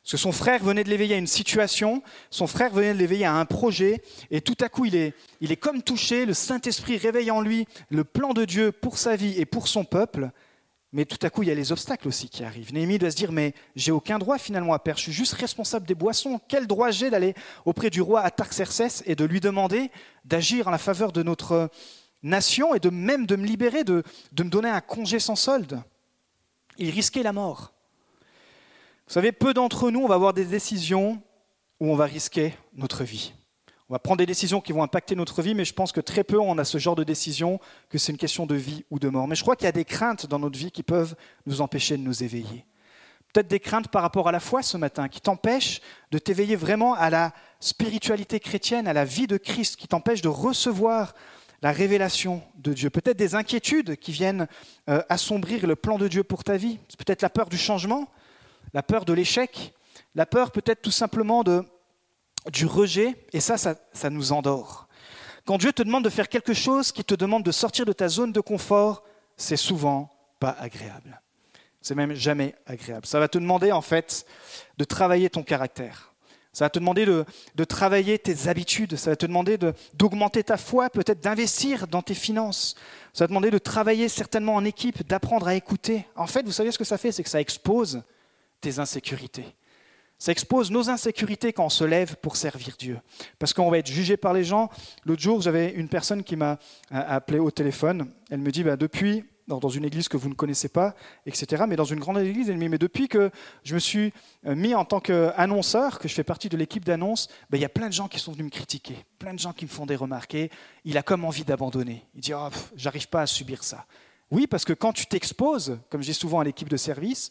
[0.05, 3.25] Parce que son frère venait de l'éveiller à une situation, son frère venait de l'éveiller
[3.25, 6.97] à un projet, et tout à coup il est, il est comme touché, le Saint-Esprit
[6.97, 10.29] réveille en lui le plan de Dieu pour sa vie et pour son peuple,
[10.91, 12.71] mais tout à coup, il y a les obstacles aussi qui arrivent.
[12.73, 15.85] Néhémie doit se dire, mais j'ai aucun droit finalement à perdre, je suis juste responsable
[15.85, 16.39] des boissons.
[16.47, 17.33] Quel droit j'ai d'aller
[17.65, 19.91] auprès du roi Atarxerxès et de lui demander
[20.23, 21.69] d'agir en la faveur de notre
[22.23, 25.81] nation et de même de me libérer, de, de me donner un congé sans solde?
[26.77, 27.74] Il risquait la mort.
[29.07, 31.21] Vous savez, peu d'entre nous, on va avoir des décisions
[31.79, 33.33] où on va risquer notre vie.
[33.87, 36.23] On va prendre des décisions qui vont impacter notre vie, mais je pense que très
[36.23, 39.07] peu on a ce genre de décision, que c'est une question de vie ou de
[39.07, 39.27] mort.
[39.27, 41.15] Mais je crois qu'il y a des craintes dans notre vie qui peuvent
[41.45, 42.65] nous empêcher de nous éveiller.
[43.31, 46.95] Peut-être des craintes par rapport à la foi ce matin, qui t'empêchent de t'éveiller vraiment
[46.95, 51.13] à la spiritualité chrétienne, à la vie de Christ, qui t'empêchent de recevoir
[51.61, 52.89] la révélation de Dieu.
[52.89, 54.47] Peut-être des inquiétudes qui viennent
[54.89, 56.79] euh, assombrir le plan de Dieu pour ta vie.
[56.89, 58.09] C'est peut-être la peur du changement,
[58.75, 59.73] la peur de l'échec,
[60.15, 61.63] la peur peut-être tout simplement de
[62.51, 64.87] du rejet, et ça, ça, nous endort.
[65.45, 68.07] Quand Dieu te demande de faire quelque chose qui te demande de sortir de ta
[68.07, 69.03] zone de confort,
[69.35, 71.21] c'est souvent pas agréable.
[71.81, 73.07] C'est même jamais agréable.
[73.07, 74.27] Ça va te demander en fait
[74.77, 76.13] de travailler ton caractère.
[76.53, 78.95] Ça va te demander de, de travailler tes habitudes.
[78.95, 79.57] Ça va te demander
[79.93, 82.75] d'augmenter ta foi, peut-être d'investir dans tes finances.
[83.13, 86.05] Ça va te demander de travailler certainement en équipe, d'apprendre à écouter.
[86.15, 87.11] En fait, vous savez ce que ça fait?
[87.11, 88.03] C'est que ça expose
[88.65, 89.45] tes insécurités.
[90.17, 92.99] Ça expose nos insécurités quand on se lève pour servir Dieu.
[93.37, 94.71] Parce qu'on va être jugé par les gens.
[95.05, 96.53] L'autre jour, j'avais une personne qui m'a
[96.91, 98.09] euh, appelé au téléphone.
[98.31, 100.95] Elle me dit, bah, depuis, dans une église que vous ne connaissez pas,
[101.27, 103.29] etc., mais dans une grande église, elle me dit, mais depuis que
[103.63, 104.13] je me suis
[104.47, 107.65] euh, mis en tant qu'annonceur, que je fais partie de l'équipe d'annonce, bah, il y
[107.65, 109.85] a plein de gens qui sont venus me critiquer, plein de gens qui me font
[109.85, 110.35] des remarques.
[110.85, 112.03] il a comme envie d'abandonner.
[112.15, 113.85] Il dit, oh, j'arrive pas à subir ça.
[114.31, 117.29] Oui, parce que quand tu t'exposes, comme dis souvent à l'équipe de service,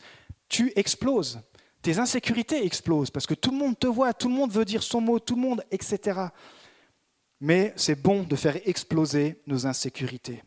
[0.49, 1.41] tu exploses
[1.85, 4.83] tes insécurités explosent parce que tout le monde te voit, tout le monde veut dire
[4.83, 6.19] son mot, tout le monde, etc.
[7.41, 10.43] Mais c'est bon de faire exploser nos insécurités.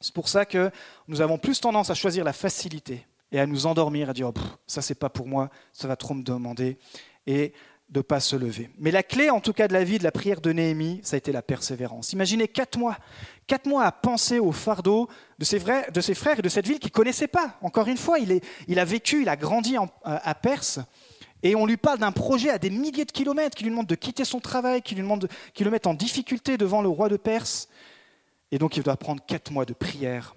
[0.00, 0.70] C'est pour ça que
[1.08, 4.40] nous avons plus tendance à choisir la facilité et à nous endormir, à dire oh,
[4.64, 6.78] ça c'est pas pour moi, ça va trop me demander,
[7.26, 7.52] et
[7.88, 8.70] de pas se lever.
[8.78, 11.16] Mais la clé, en tout cas, de la vie de la prière de Néhémie, ça
[11.16, 12.12] a été la persévérance.
[12.12, 12.96] Imaginez quatre mois,
[13.48, 16.66] quatre mois à penser au fardeau de ses, frères, de ses frères et de cette
[16.66, 17.58] ville qu'il ne connaissait pas.
[17.62, 20.80] Encore une fois, il, est, il a vécu, il a grandi à Perse,
[21.44, 23.94] et on lui parle d'un projet à des milliers de kilomètres, qui lui demande de
[23.94, 27.18] quitter son travail, qui lui demande qui le mette en difficulté devant le roi de
[27.18, 27.68] Perse.
[28.50, 30.34] Et donc, il doit prendre quatre mois de prière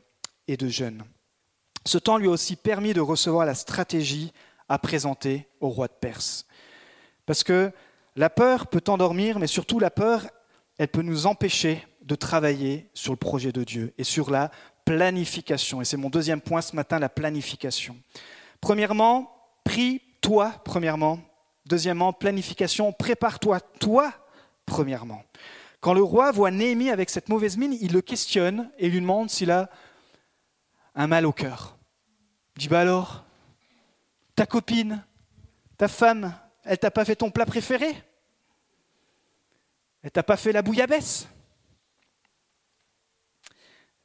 [0.49, 1.03] et de jeûne.
[1.85, 4.33] Ce temps lui a aussi permis de recevoir la stratégie
[4.67, 6.45] à présenter au roi de Perse.
[7.25, 7.71] Parce que
[8.17, 10.27] la peur peut t'endormir, mais surtout la peur,
[10.77, 14.51] elle peut nous empêcher de travailler sur le projet de Dieu et sur la
[14.87, 15.81] planification.
[15.81, 17.97] Et c'est mon deuxième point ce matin, la planification.
[18.61, 21.19] Premièrement, prie-toi, premièrement.
[21.65, 24.13] Deuxièmement, planification, prépare-toi, toi,
[24.65, 25.23] premièrement.
[25.81, 29.29] Quand le roi voit Néhémie avec cette mauvaise mine, il le questionne et lui demande
[29.29, 29.69] s'il a
[30.95, 31.75] un mal au cœur.
[32.55, 33.25] Il dit, bah alors,
[34.35, 35.03] ta copine,
[35.77, 37.93] ta femme, elle t'a pas fait ton plat préféré?
[40.01, 41.27] Elle t'a pas fait la bouillabaisse?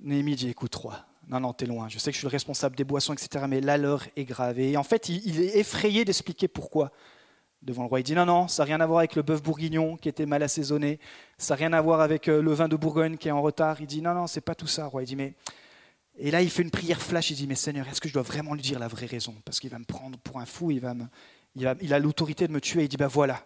[0.02, 1.88] Néhémie dit écoute, roi, non, non, t'es loin.
[1.88, 3.44] Je sais que je suis le responsable des boissons, etc.
[3.48, 4.58] Mais là, l'heure est grave.
[4.58, 6.90] Et en fait, il, est effrayé d'expliquer pourquoi
[7.62, 8.00] devant le roi.
[8.00, 10.26] Il dit non, non, ça n'a rien à voir avec le bœuf bourguignon qui était
[10.26, 10.98] mal assaisonné.
[11.38, 13.80] Ça n'a rien à voir avec euh, le vin de Bourgogne qui est en retard.
[13.80, 15.02] Il dit non, non, c'est pas tout ça, roi.
[15.02, 15.34] Il dit mais.
[16.18, 17.30] Et là, il fait une prière flash.
[17.30, 19.34] Il dit mais Seigneur, est-ce que je dois vraiment lui dire la vraie raison?
[19.44, 20.70] Parce qu'il va me prendre pour un fou.
[20.70, 21.04] Il va me,
[21.54, 22.84] il a l'autorité de me tuer.
[22.84, 23.44] Il dit, ben voilà,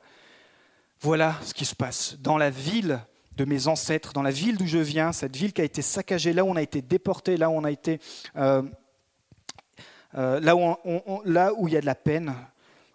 [1.00, 2.16] voilà ce qui se passe.
[2.20, 3.00] Dans la ville
[3.36, 6.32] de mes ancêtres, dans la ville d'où je viens, cette ville qui a été saccagée,
[6.32, 8.00] là où on a été déporté, là où on a été...
[8.36, 8.62] Euh,
[10.16, 12.34] euh, là, où il y a de la peine,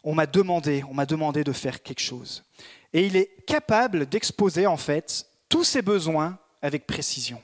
[0.03, 2.43] on m'a demandé, on m'a demandé de faire quelque chose.
[2.93, 7.41] Et il est capable d'exposer en fait tous ses besoins avec précision.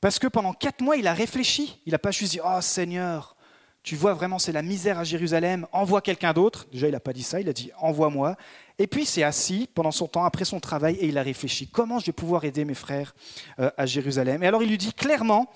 [0.00, 1.78] Parce que pendant quatre mois, il a réfléchi.
[1.84, 3.36] Il n'a pas juste dit Oh Seigneur,
[3.82, 6.66] tu vois vraiment, c'est la misère à Jérusalem, envoie quelqu'un d'autre.
[6.70, 8.36] Déjà, il n'a pas dit ça, il a dit Envoie-moi.
[8.78, 11.68] Et puis, il s'est assis pendant son temps, après son travail, et il a réfléchi
[11.68, 13.14] Comment je vais pouvoir aider mes frères
[13.58, 14.42] euh, à Jérusalem?
[14.42, 15.50] Et alors, il lui dit clairement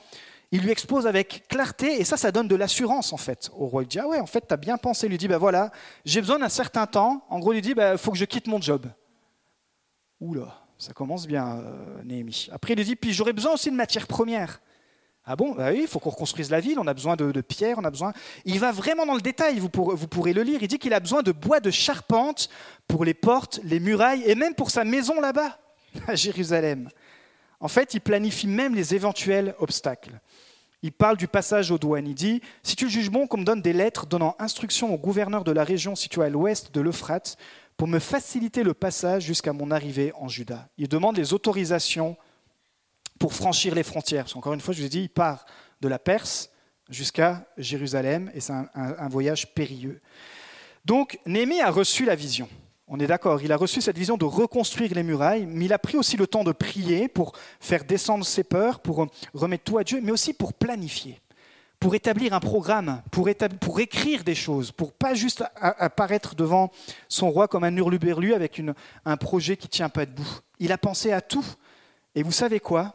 [0.54, 3.82] il lui expose avec clarté, et ça, ça donne de l'assurance en fait au roi.
[3.82, 5.08] Il dit Ah ouais, en fait, tu as bien pensé.
[5.08, 5.72] Il lui dit Ben voilà,
[6.04, 7.24] j'ai besoin d'un certain temps.
[7.28, 8.86] En gros, il lui dit Il bah, faut que je quitte mon job.
[10.20, 12.46] Oula, ça commence bien, euh, Néhémie.
[12.52, 14.60] Après, il lui dit Puis j'aurais besoin aussi de matières premières.
[15.26, 15.54] Ah bon?
[15.54, 17.90] Bah Oui, il faut qu'on reconstruise la ville, on a besoin de, pierres, on a
[17.90, 18.12] besoin.
[18.44, 20.62] Il va vraiment dans le détail, vous, pourrez le lire.
[20.62, 22.50] Il dit qu'il a besoin de bois de charpente
[22.86, 25.58] pour les portes, les murailles et même pour sa maison là-bas,
[26.06, 26.90] à Jérusalem.
[27.60, 30.20] En fait, il planifie même les éventuels obstacles.
[30.82, 32.06] Il parle du passage aux douanes.
[32.06, 35.42] Il dit Si tu juges bon qu'on me donne des lettres donnant instruction au gouverneur
[35.42, 37.38] de la région située à l'ouest de l'Euphrate
[37.78, 40.68] pour me faciliter le passage jusqu'à mon arrivée en Juda.
[40.76, 42.18] Il demande les autorisations
[43.18, 44.24] pour franchir les frontières.
[44.24, 45.46] Parce qu'encore une fois, je vous ai dit, il part
[45.80, 46.50] de la Perse
[46.88, 50.00] jusqu'à Jérusalem et c'est un, voyage périlleux.
[50.84, 52.48] Donc, Néhémie a reçu la vision.
[52.86, 55.78] On est d'accord, il a reçu cette vision de reconstruire les murailles, mais il a
[55.78, 59.84] pris aussi le temps de prier pour faire descendre ses peurs, pour remettre tout à
[59.84, 61.18] Dieu, mais aussi pour planifier,
[61.80, 63.30] pour établir un programme, pour,
[63.80, 66.70] écrire des choses, pour pas juste apparaître devant
[67.08, 68.60] son roi comme un hurluberlu avec
[69.06, 70.40] un projet qui tient pas debout.
[70.58, 71.46] Il a pensé à tout.
[72.14, 72.94] Et vous savez quoi?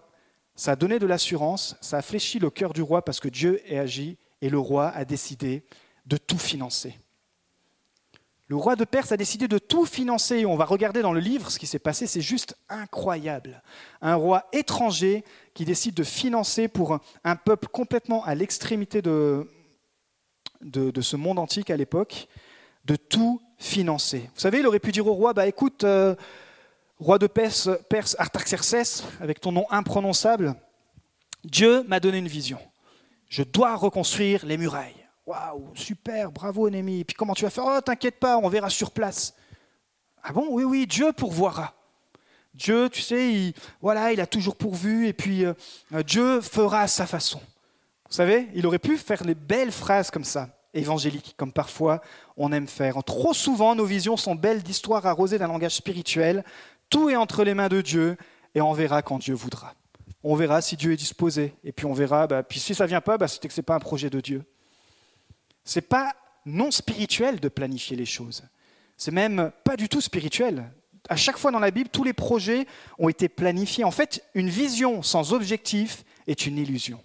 [0.60, 3.62] Ça a donné de l'assurance, ça a fléchi le cœur du roi parce que Dieu
[3.72, 5.64] a agi et le roi a décidé
[6.06, 7.00] de tout financer.
[8.50, 10.46] Le roi de Perse a décidé de tout financer.
[10.46, 13.64] On va regarder dans le livre ce qui s'est passé, c'est juste incroyable.
[14.02, 19.50] Un roi étranger qui décide de financer pour un peuple complètement à l'extrémité de,
[20.60, 22.28] de, ce monde antique à l'époque,
[22.84, 24.30] de tout financer.
[24.34, 26.16] Vous savez, il aurait pu dire au roi, bah écoute, euh,
[27.00, 30.56] roi de Perse, Perse Artaxerxès, avec ton nom imprononçable,
[31.44, 32.60] Dieu m'a donné une vision.
[33.30, 34.96] Je dois reconstruire les murailles.
[35.26, 37.04] Waouh, super, bravo Némi.
[37.04, 37.66] Puis comment tu vas faire?
[37.66, 39.34] Oh, t'inquiète pas, on verra sur place.
[40.24, 40.48] Ah bon?
[40.50, 41.74] Oui, oui, Dieu pourvoira.
[42.54, 45.54] Dieu, tu sais, il, voilà, il a toujours pourvu, et puis euh,
[46.06, 47.40] Dieu fera à sa façon.
[48.10, 52.02] Vous savez, il aurait pu faire les belles phrases comme ça, évangéliques, comme parfois
[52.36, 53.02] on aime faire.
[53.04, 56.44] Trop souvent, nos visions sont belles d'histoires arrosées d'un langage spirituel.
[56.90, 58.18] Tout est entre les mains de Dieu,
[58.56, 59.76] et on verra quand Dieu voudra.
[60.24, 63.02] On verra si Dieu est disposé, et puis on verra, bah, puis si ça vient
[63.02, 64.44] pas, bah, c'était que ce n'est pas un projet de Dieu.
[65.64, 66.14] C'est pas
[66.46, 68.44] non spirituel de planifier les choses.
[68.98, 70.72] C'est même pas du tout spirituel.
[71.08, 72.66] À chaque fois dans la Bible, tous les projets
[72.98, 73.84] ont été planifiés.
[73.84, 77.02] En fait, une vision sans objectif est une illusion.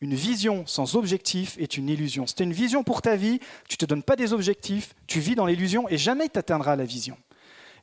[0.00, 2.26] Une vision sans objectif est une illusion.
[2.26, 5.34] C'était une vision pour ta vie, tu ne te donnes pas des objectifs, tu vis
[5.34, 7.16] dans l'illusion et jamais tu atteindras la vision.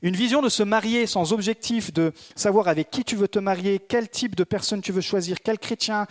[0.02, 3.80] Une vision de se marier sans objectif, de savoir avec qui tu veux te marier,
[3.80, 6.08] quel type de personne tu veux choisir, quel chrétien,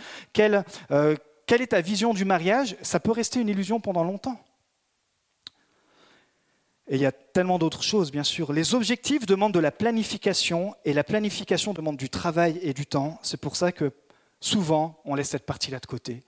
[0.91, 4.39] euh, quelle est ta vision du mariage Ça peut rester une illusion pendant longtemps.
[6.89, 8.53] Et il y a tellement d'autres choses, bien sûr.
[8.53, 13.19] Les objectifs demandent de la planification et la planification demande du travail et du temps.
[13.21, 13.91] C'est pour ça que
[14.39, 16.23] souvent, on laisse cette partie-là de côté.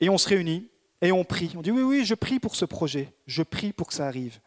[0.00, 0.68] Et on se réunit
[1.00, 1.52] et on prie.
[1.56, 3.12] On dit oui, oui, je prie pour ce projet.
[3.26, 4.40] Je prie pour que ça arrive.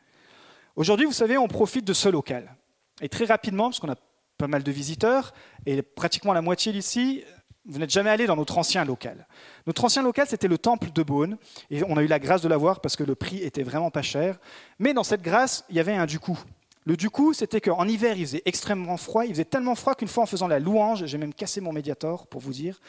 [0.76, 2.56] Aujourd'hui, vous savez, on profite de ce local.
[3.02, 3.98] Et très rapidement, parce qu'on a
[4.38, 5.34] pas mal de visiteurs,
[5.66, 7.24] et pratiquement la moitié d'ici
[7.66, 9.28] vous n'êtes jamais allé dans notre ancien local.
[9.68, 11.38] Notre ancien local, c'était le temple de Beaune,
[11.70, 14.02] et on a eu la grâce de l'avoir parce que le prix était vraiment pas
[14.02, 14.40] cher.
[14.80, 16.40] Mais dans cette grâce, il y avait un du coup.
[16.86, 19.24] Le du coup, c'était qu'en hiver, il faisait extrêmement froid.
[19.26, 22.26] Il faisait tellement froid qu'une fois, en faisant la louange, j'ai même cassé mon médiator
[22.26, 22.80] pour vous dire.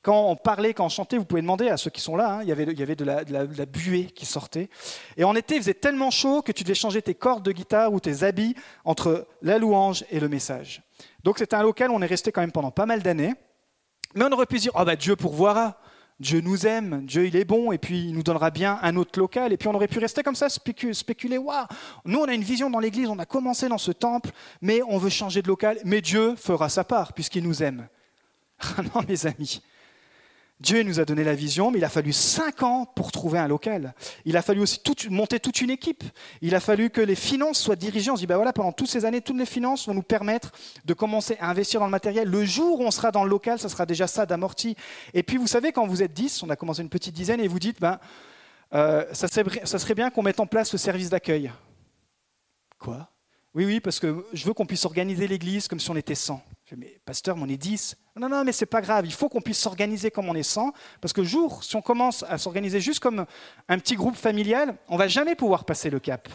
[0.00, 2.42] Quand on parlait, quand on chantait, vous pouvez demander à ceux qui sont là, hein,
[2.42, 4.70] il y avait, de, la, de, la, buée qui sortait.
[5.18, 7.92] Et en été, il faisait tellement chaud que tu devais changer tes cordes de guitare
[7.92, 8.54] ou tes habits
[8.86, 10.82] entre la louange et le message.
[11.22, 13.34] Donc c'était un local où on est resté quand même pendant pas mal d'années.
[14.14, 15.78] Mais on aurait pu dire, oh bah Dieu pourvoira,
[16.20, 19.18] Dieu nous aime, Dieu il est bon, et puis il nous donnera bien un autre
[19.18, 19.52] local.
[19.52, 21.66] Et puis on aurait pu rester comme ça, spéculer, waouh,
[22.04, 24.98] nous on a une vision dans l'Église, on a commencé dans ce temple, mais on
[24.98, 27.88] veut changer de local, mais Dieu fera sa part, puisqu'il nous aime.
[28.78, 29.60] Ah non mes amis,
[30.62, 33.48] Dieu nous a donné la vision, mais il a fallu cinq ans pour trouver un
[33.48, 33.94] local.
[34.24, 36.04] Il a fallu aussi monter toute une équipe.
[36.40, 38.12] Il a fallu que les finances soient dirigées.
[38.12, 40.52] On se dit, bah voilà, pendant toutes ces années, toutes les finances vont nous permettre
[40.84, 42.28] de commencer à investir dans le matériel.
[42.28, 44.76] Le jour où on sera dans le local, ça sera déjà ça d'amorti.
[45.14, 47.48] Et puis, vous savez, quand vous êtes 10, on a commencé une petite dizaine, et
[47.48, 47.98] vous dites, ben,
[48.70, 51.50] ça, serait, bien qu'on mette en place le service d'accueil.
[52.78, 53.10] Quoi?
[53.52, 56.40] Oui, oui, parce que je veux qu'on puisse organiser l'église comme si on était 100.
[56.76, 57.96] Mais pasteur, on est 10.
[58.14, 59.06] Non, non, mais c'est pas grave.
[59.06, 60.72] Il faut qu'on puisse s'organiser comme on est 100.
[61.00, 63.24] Parce que jour, si on commence à s'organiser juste comme
[63.68, 66.28] un petit groupe familial, on va jamais pouvoir passer le cap.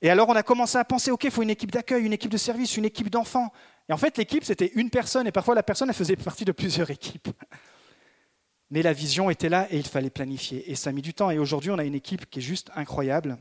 [0.00, 2.30] Et alors, on a commencé à penser, OK, il faut une équipe d'accueil, une équipe
[2.30, 3.52] de service, une équipe d'enfants.
[3.88, 6.52] Et en fait, l'équipe, c'était une personne, et parfois la personne, elle faisait partie de
[6.52, 7.28] plusieurs équipes.
[8.70, 10.70] Mais la vision était là et il fallait planifier.
[10.70, 11.30] Et ça a mis du temps.
[11.30, 13.36] Et aujourd'hui, on a une équipe qui est juste incroyable.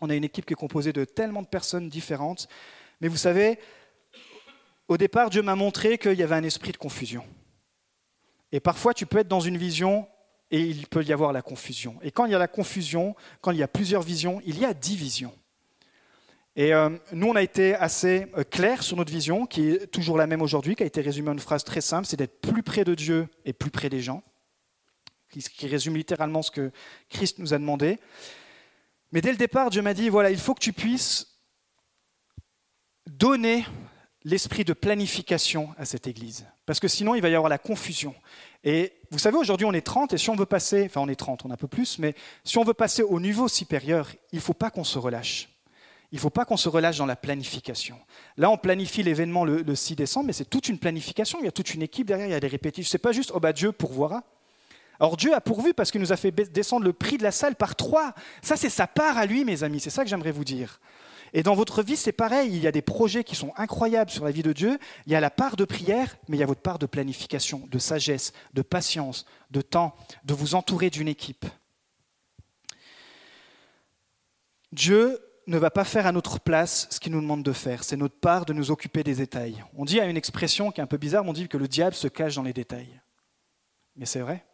[0.00, 2.48] On a une équipe qui est composée de tellement de personnes différentes.
[3.00, 3.58] Mais vous savez,
[4.88, 7.24] au départ, Dieu m'a montré qu'il y avait un esprit de confusion.
[8.52, 10.06] Et parfois, tu peux être dans une vision
[10.50, 11.98] et il peut y avoir la confusion.
[12.02, 14.64] Et quand il y a la confusion, quand il y a plusieurs visions, il y
[14.64, 15.32] a division.
[16.54, 20.16] Et euh, nous, on a été assez euh, clair sur notre vision, qui est toujours
[20.16, 22.62] la même aujourd'hui, qui a été résumée en une phrase très simple, c'est d'être plus
[22.62, 24.22] près de Dieu et plus près des gens,
[25.28, 26.70] qui, résume littéralement ce que
[27.10, 27.98] Christ nous a demandé.
[29.12, 31.26] Mais dès le départ, Dieu m'a dit, voilà, il faut que tu puisses
[33.06, 33.66] donner
[34.26, 36.46] l'esprit de planification à cette Église.
[36.66, 38.12] Parce que sinon, il va y avoir la confusion.
[38.64, 41.14] Et vous savez, aujourd'hui, on est 30, et si on veut passer, enfin on est
[41.14, 44.36] 30, on a un peu plus, mais si on veut passer au niveau supérieur, il
[44.36, 45.48] ne faut pas qu'on se relâche
[46.12, 47.98] il ne faut pas qu'on se relâche dans la planification.
[48.36, 51.40] Là, on planifie l'événement le, 6 décembre, mais c'est toute une planification.
[51.40, 52.90] Il y a toute une équipe derrière, il y a des répétitions.
[52.90, 54.22] Ce n'est pas juste, oh bah Dieu pourvoira.
[55.00, 57.56] Alors Dieu a pourvu parce qu'il nous a fait descendre le prix de la salle
[57.56, 58.14] par trois.
[58.40, 59.80] Ça, c'est sa part à lui, mes amis.
[59.80, 60.80] C'est ça que j'aimerais vous dire.
[61.32, 62.50] Et dans votre vie, c'est pareil.
[62.52, 64.78] Il y a des projets qui sont incroyables sur la vie de Dieu.
[65.06, 67.66] Il y a la part de prière, mais il y a votre part de planification,
[67.70, 71.46] de sagesse, de patience, de temps, de vous entourer d'une équipe.
[74.72, 77.84] Dieu ne va pas faire à notre place ce qu'il nous demande de faire.
[77.84, 79.64] C'est notre part de nous occuper des détails.
[79.74, 81.94] On dit à une expression qui est un peu bizarre, on dit que le diable
[81.94, 83.00] se cache dans les détails.
[83.94, 84.44] Mais c'est vrai.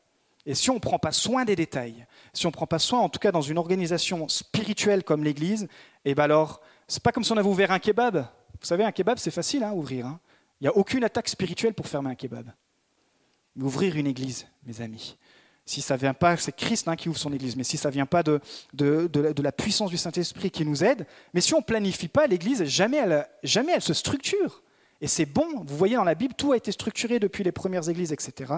[0.45, 3.01] Et si on ne prend pas soin des détails, si on ne prend pas soin,
[3.01, 5.69] en tout cas dans une organisation spirituelle comme l'Église,
[6.05, 8.27] eh ben alors, c'est pas comme si on avait ouvert un kebab.
[8.61, 10.07] Vous savez, un kebab, c'est facile à hein, ouvrir.
[10.07, 10.21] Hein.
[10.61, 12.51] Il n'y a aucune attaque spirituelle pour fermer un kebab.
[13.57, 15.17] Ouvrir une église, mes amis,
[15.65, 18.07] si ça vient pas, c'est Christ hein, qui ouvre son Église, mais si ça vient
[18.07, 18.41] pas de,
[19.43, 23.83] la puissance du Saint-Esprit qui nous aide, mais si on planifie pas l'Église, jamais elle
[23.83, 24.63] se structure.
[25.03, 27.89] Et c'est bon, vous voyez dans la Bible, tout a été structuré depuis les premières
[27.89, 28.55] églises, etc.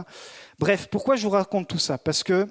[0.59, 1.97] Bref, pourquoi je vous raconte tout ça?
[1.97, 2.47] Parce que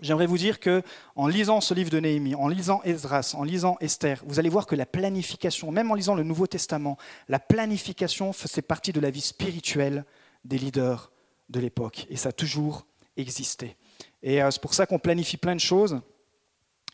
[0.00, 0.82] j'aimerais vous dire que
[1.14, 4.66] en lisant ce livre de Néhémie, en lisant Esdras, en lisant Esther, vous allez voir
[4.66, 6.96] que la planification, même en lisant le Nouveau Testament,
[7.28, 10.06] la planification faisait partie de la vie spirituelle
[10.46, 11.12] des leaders
[11.50, 12.06] de l'époque.
[12.08, 12.86] Et ça a toujours
[13.18, 13.76] exister.
[14.22, 16.00] Et euh, c'est pour ça qu'on planifie plein de choses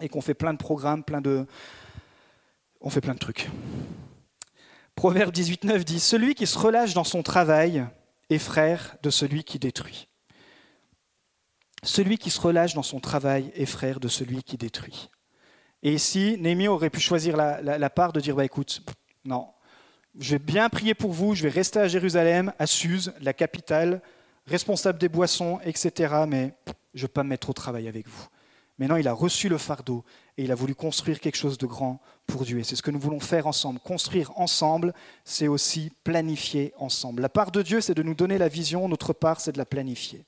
[0.01, 1.47] et qu'on fait plein de programmes, plein de...
[2.81, 3.49] On fait plein de trucs.
[4.99, 7.87] Proverbe 18.9 dit Celui qui se relâche dans son travail
[8.31, 10.09] est frère de celui qui détruit.
[11.85, 15.09] Celui qui se relâche dans son travail est frère de celui qui détruit.
[15.85, 18.83] Et ici, Némi aurait pu choisir la, part de dire bah, écoute,
[19.25, 19.47] non,
[20.19, 24.03] je vais bien prier pour vous, je vais rester à Jérusalem, à Suse, la capitale,
[24.49, 26.25] responsable des boissons, etc.
[26.27, 26.55] Mais
[26.95, 28.27] je ne veux pas me mettre au travail avec vous.
[28.79, 30.05] Maintenant, il a reçu le fardeau
[30.39, 32.61] et il a voulu construire quelque chose de grand pour Dieu.
[32.61, 33.81] Et c'est ce que nous voulons faire ensemble.
[33.81, 37.23] Construire ensemble, c'est aussi planifier ensemble.
[37.23, 39.67] La part de Dieu, c'est de nous donner la vision, notre part, c'est de la
[39.67, 40.25] planifier.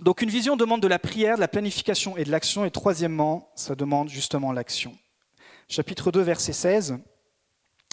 [0.00, 2.64] Donc une vision demande de la prière, de la planification et de l'action.
[2.64, 4.98] Et troisièmement, ça demande justement l'action.
[5.68, 6.98] Chapitre 2, verset 16.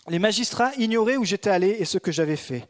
[0.08, 2.68] Les magistrats ignoraient où j'étais allé et ce que j'avais fait.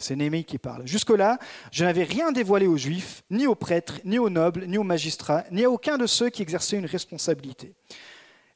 [0.00, 0.86] C'est Néhémie qui parle.
[0.86, 1.38] Jusque-là,
[1.70, 5.44] je n'avais rien dévoilé aux Juifs, ni aux prêtres, ni aux nobles, ni aux magistrats,
[5.50, 7.74] ni à aucun de ceux qui exerçaient une responsabilité.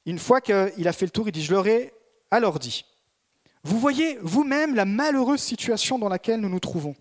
[0.07, 1.93] Une fois qu'il a fait le tour, il dit, je leur ai
[2.31, 2.85] alors dit,
[3.63, 6.95] vous voyez vous-même la malheureuse situation dans laquelle nous nous trouvons.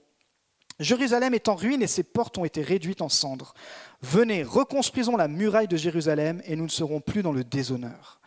[0.79, 3.53] Jérusalem est en ruine et ses portes ont été réduites en cendres.
[4.01, 8.19] Venez, reconstruisons la muraille de Jérusalem et nous ne serons plus dans le déshonneur.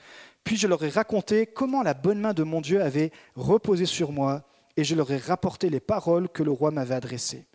[0.44, 4.12] Puis je leur ai raconté comment la bonne main de mon Dieu avait reposé sur
[4.12, 4.44] moi
[4.76, 7.46] et je leur ai rapporté les paroles que le roi m'avait adressées.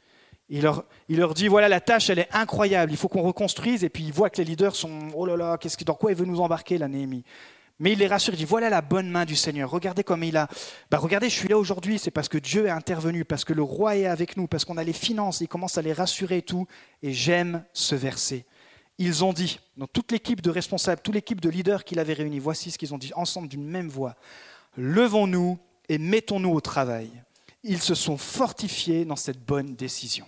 [0.53, 3.85] Il leur, dit voilà, la tâche, elle est incroyable, il faut qu'on reconstruise.
[3.85, 6.17] Et puis il voit que les leaders sont oh là là, qu'est-ce, dans quoi il
[6.17, 7.23] veut nous embarquer, la Néhémie
[7.79, 10.35] Mais il les rassure, il dit voilà la bonne main du Seigneur, regardez comme il
[10.35, 10.49] a.
[10.89, 13.63] Bah, regardez, je suis là aujourd'hui, c'est parce que Dieu est intervenu, parce que le
[13.63, 16.41] roi est avec nous, parce qu'on a les finances, il commence à les rassurer et
[16.41, 16.67] tout.
[17.01, 18.45] Et j'aime ce verset.
[18.97, 22.39] Ils ont dit, dans toute l'équipe de responsables, toute l'équipe de leaders qu'il avait réunis,
[22.39, 24.15] voici ce qu'ils ont dit ensemble d'une même voix
[24.75, 25.59] Levons-nous
[25.91, 27.09] et mettons-nous au travail.
[27.63, 30.25] Ils se sont fortifiés dans cette bonne décision.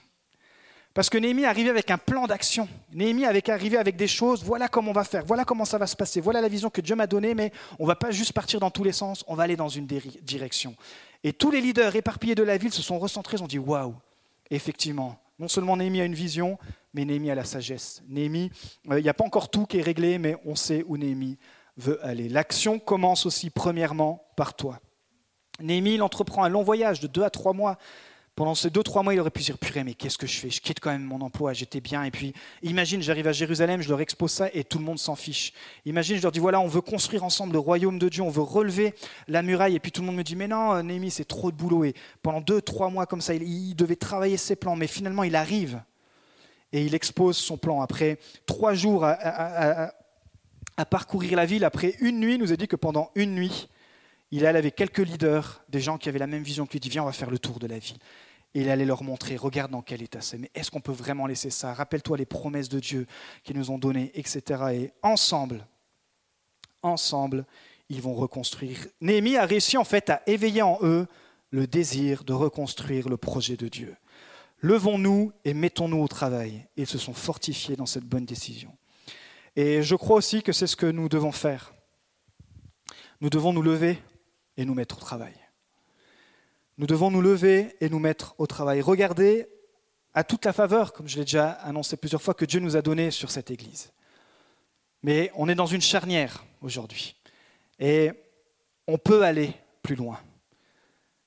[0.94, 2.68] Parce que Néhémie arrivait avec un plan d'action.
[2.92, 5.88] Néhémie avait arrivé avec des choses, voilà comment on va faire, voilà comment ça va
[5.88, 8.34] se passer, voilà la vision que Dieu m'a donnée, mais on ne va pas juste
[8.34, 10.76] partir dans tous les sens, on va aller dans une direction.
[11.24, 13.96] Et tous les leaders éparpillés de la ville se sont recentrés, ils ont dit waouh,
[14.52, 16.60] effectivement, non seulement Néhémie a une vision,
[16.94, 18.04] mais Néhémie a la sagesse.
[18.10, 18.52] Néhémie,
[18.92, 21.38] euh, il n'y a pas encore tout qui est réglé, mais on sait où Néhémie
[21.78, 22.28] veut aller.
[22.28, 24.82] L'action commence aussi premièrement par toi.
[25.62, 27.78] Néhémie, entreprend un long voyage de deux à trois mois
[28.36, 30.50] Pendant ces deux, trois mois, il aurait pu dire Purée, mais qu'est-ce que je fais?
[30.50, 32.04] Je quitte quand même mon emploi, j'étais bien.
[32.04, 32.34] Et puis,
[32.64, 35.54] imagine, j'arrive à Jérusalem, je leur expose ça et tout le monde s'en fiche.
[35.86, 38.42] Imagine, je leur dis Voilà, on veut construire ensemble le royaume de Dieu, on veut
[38.42, 38.96] relever
[39.28, 39.76] la muraille.
[39.76, 41.84] Et puis tout le monde me dit Mais non, Némi, c'est trop de boulot.
[41.84, 41.94] Et
[42.24, 44.76] pendant deux, trois mois comme ça, il, devait travailler ses plans.
[44.76, 45.84] Mais finalement, il arrive
[46.72, 47.82] et il expose son plan.
[47.82, 49.92] Après trois jours à,
[50.78, 53.70] à parcourir la ville, après une nuit, il nous a dit que pendant une nuit,
[54.36, 56.90] il allait avec quelques leaders, des gens qui avaient la même vision que lui, dit
[56.90, 58.00] Viens, on va faire le tour de la ville.
[58.56, 60.40] Et il allait leur montrer, regarde dans quel état c'est.
[60.40, 61.72] Mais est-ce qu'on peut vraiment laisser ça?
[61.72, 63.06] Rappelle-toi les promesses de Dieu
[63.44, 64.64] qu'ils nous ont données, etc.
[64.74, 65.68] Et ensemble,
[66.82, 67.46] ensemble,
[67.90, 68.88] ils vont reconstruire.
[69.02, 71.06] Néhémie a réussi en fait à éveiller en eux
[71.52, 73.96] le désir de reconstruire le projet de Dieu.
[74.62, 76.66] Levons-nous et mettons-nous au travail.
[76.76, 78.76] Ils se sont fortifiés dans cette bonne décision.
[79.56, 81.72] Et je crois aussi que c'est ce que nous devons faire.
[83.22, 84.00] Nous devons nous lever
[84.58, 85.34] et nous mettre au travail.
[86.78, 88.82] Nous devons nous lever et nous mettre au travail.
[88.82, 89.48] Regardez
[90.14, 92.82] à toute la faveur, comme je l'ai déjà annoncé plusieurs fois, que Dieu nous a
[92.82, 93.92] donnée sur cette Église.
[95.02, 97.16] Mais on est dans une charnière aujourd'hui.
[97.80, 98.12] Et
[98.88, 100.20] on peut aller plus loin.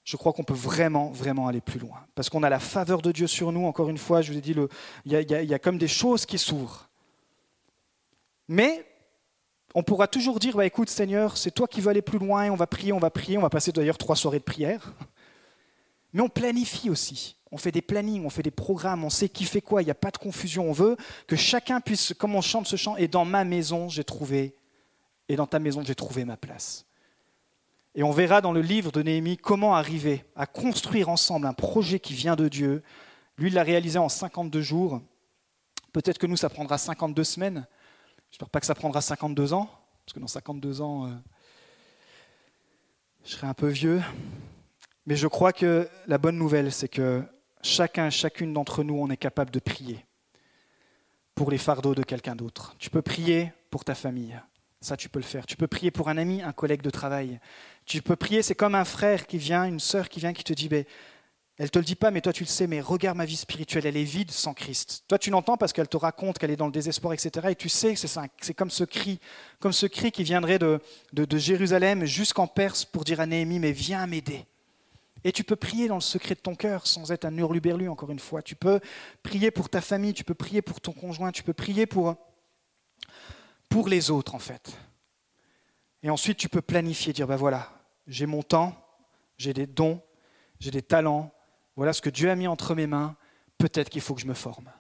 [0.04, 2.06] Je crois qu'on peut vraiment, vraiment aller plus loin.
[2.14, 3.66] Parce qu'on a la faveur de Dieu sur nous.
[3.66, 4.54] Encore une fois, je vous ai dit,
[5.04, 6.88] il y, y, a comme des choses qui s'ouvrent.
[8.48, 8.86] Mais
[9.76, 12.56] on pourra toujours dire, bah, écoute Seigneur, c'est toi qui veux aller plus loin, on
[12.56, 14.94] va prier, on va prier, on va passer d'ailleurs trois soirées de prière.
[16.14, 17.36] Mais on planifie aussi.
[17.52, 19.90] On fait des plannings, on fait des programmes, on sait qui fait quoi, il n'y
[19.90, 20.64] a pas de confusion.
[20.70, 20.96] On veut
[21.26, 24.56] que chacun puisse, comme on chante ce chant, et dans ma maison j'ai trouvé,
[25.28, 26.86] et dans ta maison j'ai trouvé ma place.
[27.94, 32.00] Et on verra dans le livre de Néhémie comment arriver à construire ensemble un projet
[32.00, 32.82] qui vient de Dieu.
[33.36, 35.02] Lui, il l'a réalisé en 52 jours.
[35.92, 37.66] Peut-être que nous, ça prendra 52 semaines.
[38.36, 39.70] J'espère pas que ça prendra 52 ans,
[40.04, 41.10] parce que dans 52 ans, euh,
[43.24, 44.02] je serai un peu vieux.
[45.06, 47.22] Mais je crois que la bonne nouvelle, c'est que
[47.62, 50.04] chacun, chacune d'entre nous, on est capable de prier
[51.34, 52.76] pour les fardeaux de quelqu'un d'autre.
[52.78, 54.38] Tu peux prier pour ta famille.
[54.82, 55.46] Ça, tu peux le faire.
[55.46, 57.40] Tu peux prier pour un ami, un collègue de travail.
[57.86, 60.52] Tu peux prier, c'est comme un frère qui vient, une sœur qui vient, qui te
[60.52, 60.84] dit, ben,
[61.58, 63.86] elle te le dit pas, mais toi tu le sais, mais regarde ma vie spirituelle,
[63.86, 65.04] elle est vide sans Christ.
[65.08, 67.48] Toi tu l'entends parce qu'elle te raconte qu'elle est dans le désespoir, etc.
[67.50, 69.20] Et tu sais que c'est comme ce cri,
[69.58, 70.80] comme ce cri qui viendrait de,
[71.14, 74.44] de, Jérusalem jusqu'en Perse pour dire à Néhémie, mais viens m'aider.
[75.24, 78.10] Et tu peux prier dans le secret de ton cœur sans être un hurluberlu, encore
[78.10, 78.42] une fois.
[78.42, 78.78] Tu peux
[79.22, 82.14] prier pour ta famille, tu peux prier pour ton conjoint, tu peux prier pour,
[83.68, 84.76] pour les autres, en fait.
[86.02, 87.72] Et ensuite, tu peux planifier, dire, ben voilà,
[88.06, 88.76] j'ai mon temps,
[89.36, 90.00] j'ai des dons,
[90.60, 91.32] j'ai des talents,
[91.76, 93.16] voilà ce que Dieu a mis entre mes mains,
[93.58, 94.70] peut-être qu'il faut que je me forme.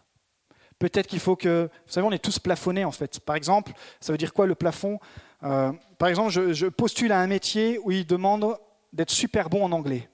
[0.78, 1.70] Peut-être qu'il faut que...
[1.86, 3.20] Vous savez, on est tous plafonnés en fait.
[3.20, 4.98] Par exemple, ça veut dire quoi le plafond?
[5.42, 8.58] Euh, Par exemple, je, postule à un métier où il demande
[8.92, 10.08] d'être super bon en anglais.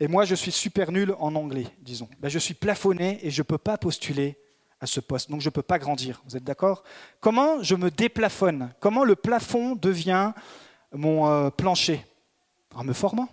[0.00, 2.08] Et moi, je suis super nul en anglais, disons.
[2.20, 4.38] Ben, je suis plafonné et je ne peux pas postuler
[4.80, 5.30] à ce poste.
[5.30, 6.22] Donc je ne peux pas grandir.
[6.26, 6.82] Vous êtes d'accord?
[7.20, 8.72] Comment je me déplafonne?
[8.80, 10.32] Comment le plafond devient
[10.92, 12.04] mon euh, plancher?
[12.74, 13.28] En me formant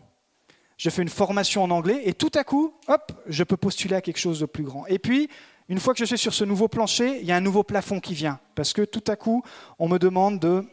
[0.79, 4.01] je fais une formation en anglais et tout à coup, hop, je peux postuler à
[4.01, 4.87] quelque chose de plus grand.
[4.87, 5.29] Et puis,
[5.67, 7.99] une fois que je suis sur ce nouveau plancher, il y a un nouveau plafond
[7.99, 8.39] qui vient.
[8.55, 9.43] Parce que tout à coup,
[9.77, 10.65] on me demande de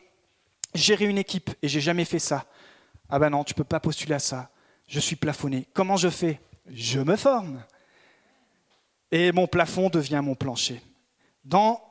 [0.74, 2.46] gérer une équipe et j'ai jamais fait ça.
[3.08, 4.48] Ah ben non, tu peux pas postuler à ça.
[4.86, 5.66] Je suis plafonné.
[5.74, 6.40] Comment je fais?
[6.68, 7.64] Je me forme.
[9.10, 10.80] Et mon plafond devient mon plancher.
[11.44, 11.82] Dans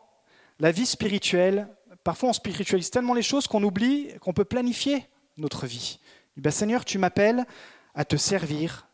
[0.59, 1.67] la vie spirituelle,
[2.05, 5.05] parfois on spiritualise tellement les choses qu'on oublie qu'on peut planifier
[5.35, 5.99] notre vie.
[6.37, 7.45] Ben Seigneur, tu m'appelles
[7.95, 8.87] à te servir,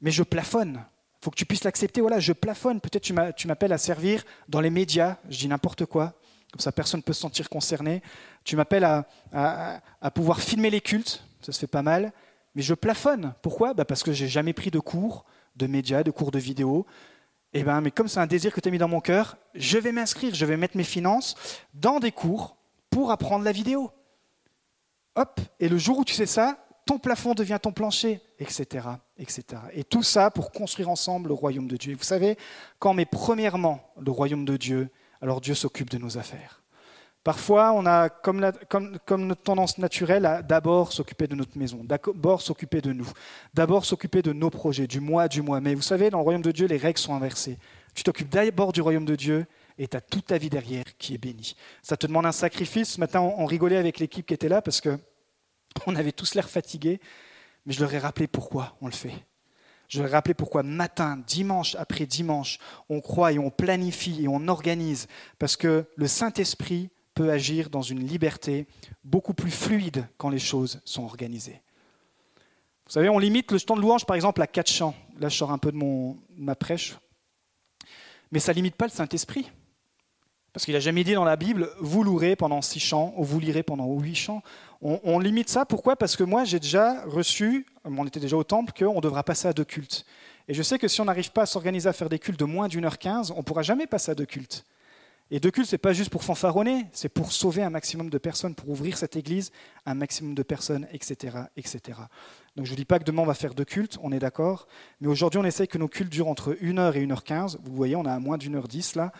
[0.00, 0.84] mais je plafonne.
[1.20, 2.00] Il faut que tu puisses l'accepter.
[2.00, 2.80] Voilà, je plafonne.
[2.80, 6.12] Peut-être tu m'appelles à servir dans les médias, je dis n'importe quoi,
[6.52, 8.02] comme ça personne ne peut se sentir concerné.
[8.44, 12.12] Tu m'appelles à, pouvoir filmer les cultes, ça se fait pas mal,
[12.54, 13.34] mais je plafonne.
[13.42, 13.74] Pourquoi?
[13.74, 15.24] Bah Parce que j'ai jamais pris de cours
[15.56, 16.86] de médias, de cours de vidéo.
[17.52, 19.36] Et eh ben, mais comme c'est un désir que tu as mis dans mon cœur,
[19.54, 21.36] je vais m'inscrire, je vais mettre mes finances
[21.72, 22.56] dans des cours
[22.90, 23.92] pour apprendre la vidéo.
[25.14, 28.86] Hop, et le jour où tu sais ça, ton plafond devient ton plancher, etc.,
[29.18, 29.44] etc.
[29.72, 31.92] Et tout ça pour construire ensemble le royaume de Dieu.
[31.92, 32.36] Et vous savez,
[32.78, 36.60] quand met premièrement le royaume de Dieu, alors Dieu s'occupe de nos affaires.
[37.22, 42.42] Parfois, on a comme, comme notre tendance naturelle à d'abord s'occuper de notre maison, d'abord
[42.42, 43.08] s'occuper de nous,
[43.54, 45.62] d'abord s'occuper de nos projets, du mois, du mois.
[45.62, 47.58] Mais vous savez, dans le royaume de Dieu, les règles sont inversées.
[47.94, 49.46] Tu t'occupes d'abord du royaume de Dieu
[49.78, 51.56] et tu as toute ta vie derrière qui est bénie.
[51.82, 52.90] Ça te demande un sacrifice.
[52.90, 54.98] Ce matin, on rigolait avec l'équipe qui était là parce que
[55.86, 57.00] On avait tous l'air fatigués,
[57.66, 59.14] mais je leur ai rappelé pourquoi on le fait.
[59.88, 62.58] Je leur ai rappelé pourquoi matin, dimanche après dimanche,
[62.88, 65.06] on croit et on planifie et on organise,
[65.38, 68.66] parce que le Saint-Esprit peut agir dans une liberté
[69.04, 71.60] beaucoup plus fluide quand les choses sont organisées.
[72.86, 74.94] Vous savez, on limite le temps de louange, par exemple, à quatre chants.
[75.18, 75.78] Là, je sors un peu de,
[76.36, 76.96] ma prêche.
[78.30, 79.50] Mais ça ne limite pas le Saint-Esprit.
[80.52, 83.40] Parce qu'il n'a jamais dit dans la Bible, vous louerez pendant six chants ou vous
[83.40, 84.42] lirez pendant huit chants.
[84.86, 85.96] On, limite ça, pourquoi?
[85.96, 89.54] Parce que moi, j'ai déjà reçu, on était déjà au temple, qu'on devra passer à
[89.54, 90.04] deux cultes.
[90.46, 92.44] Et je sais que si on n'arrive pas à s'organiser à faire des cultes de
[92.44, 94.66] moins d'une heure quinze, on ne pourra jamais passer à deux cultes.
[95.30, 98.18] Et deux cultes, ce n'est pas juste pour fanfaronner, c'est pour sauver un maximum de
[98.18, 99.52] personnes, pour ouvrir cette église
[99.86, 101.38] à un maximum de personnes, etc.
[101.56, 101.80] etc.
[102.54, 104.68] Donc je ne dis pas que demain on va faire deux cultes, on est d'accord,
[105.00, 107.58] mais aujourd'hui on essaye que nos cultes durent entre 1 heure et 1 heure 15
[107.64, 109.12] Vous voyez, on a à moins d'une heure 10 là,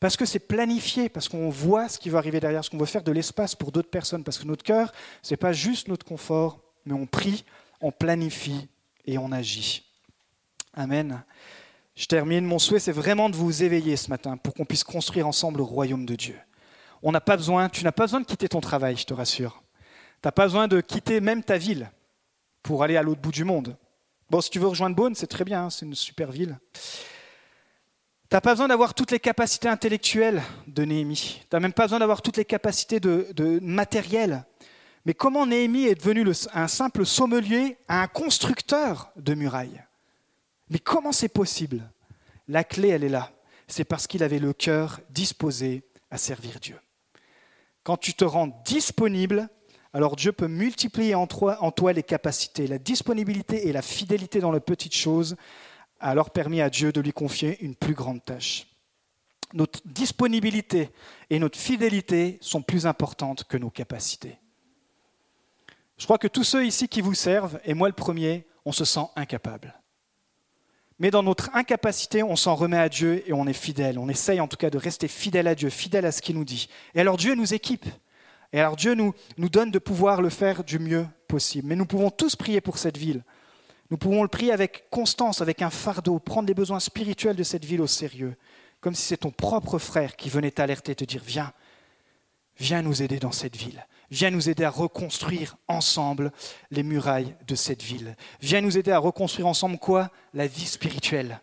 [0.00, 2.86] parce que c'est planifié, parce qu'on voit ce qui va arriver derrière, ce qu'on veut
[2.86, 4.92] faire de l'espace pour d'autres personnes, parce que notre cœur,
[5.22, 7.44] ce n'est pas juste notre confort, mais on prie,
[7.82, 8.68] on planifie
[9.06, 9.84] et on agit.
[10.72, 11.22] Amen.
[11.94, 12.46] Je termine.
[12.46, 15.64] Mon souhait, c'est vraiment de vous éveiller ce matin pour qu'on puisse construire ensemble le
[15.64, 16.38] royaume de Dieu.
[17.02, 19.62] On n'a pas besoin, tu n'as pas besoin de quitter ton travail, je te rassure.
[20.22, 21.90] Tu n'as pas besoin de quitter même ta ville
[22.62, 23.76] pour aller à l'autre bout du monde.
[24.30, 26.58] Bon, si tu veux rejoindre Beaune, c'est très bien, hein, c'est une super ville.
[28.30, 31.40] Tu n'as pas besoin d'avoir toutes les capacités intellectuelles de Néhémie.
[31.40, 34.44] Tu n'as même pas besoin d'avoir toutes les capacités de, matériel.
[35.04, 36.24] Mais comment Néhémie est devenu
[36.54, 39.82] un simple sommelier à un constructeur de murailles?
[40.68, 41.90] Mais comment c'est possible?
[42.46, 43.32] La clé, elle est là.
[43.66, 46.78] C'est parce qu'il avait le cœur disposé à servir Dieu.
[47.82, 49.48] Quand tu te rends disponible,
[49.92, 52.68] alors Dieu peut multiplier en toi, en toi les capacités.
[52.68, 55.34] La disponibilité et la fidélité dans les petites choses
[56.00, 58.66] a alors permis à Dieu de lui confier une plus grande tâche.
[59.52, 60.90] Notre disponibilité
[61.28, 64.38] et notre fidélité sont plus importantes que nos capacités.
[65.98, 68.84] Je crois que tous ceux ici qui vous servent, et moi le premier, on se
[68.84, 69.74] sent incapable.
[70.98, 73.98] Mais dans notre incapacité, on s'en remet à Dieu et on est fidèle.
[73.98, 76.44] On essaye en tout cas de rester fidèle à Dieu, fidèle à ce qu'il nous
[76.44, 76.68] dit.
[76.94, 77.86] Et alors Dieu nous équipe.
[78.52, 79.14] Et alors Dieu nous,
[79.48, 81.68] donne de pouvoir le faire du mieux possible.
[81.68, 83.24] Mais nous pouvons tous prier pour cette ville.
[83.90, 87.64] Nous pouvons le prier avec constance, avec un fardeau, prendre les besoins spirituels de cette
[87.64, 88.36] ville au sérieux,
[88.80, 91.52] comme si c'est ton propre frère qui venait t'alerter, te dire, viens,
[92.58, 96.30] viens nous aider dans cette ville, viens nous aider à reconstruire ensemble
[96.70, 100.10] les murailles de cette ville, viens nous aider à reconstruire ensemble quoi?
[100.34, 101.40] La vie spirituelle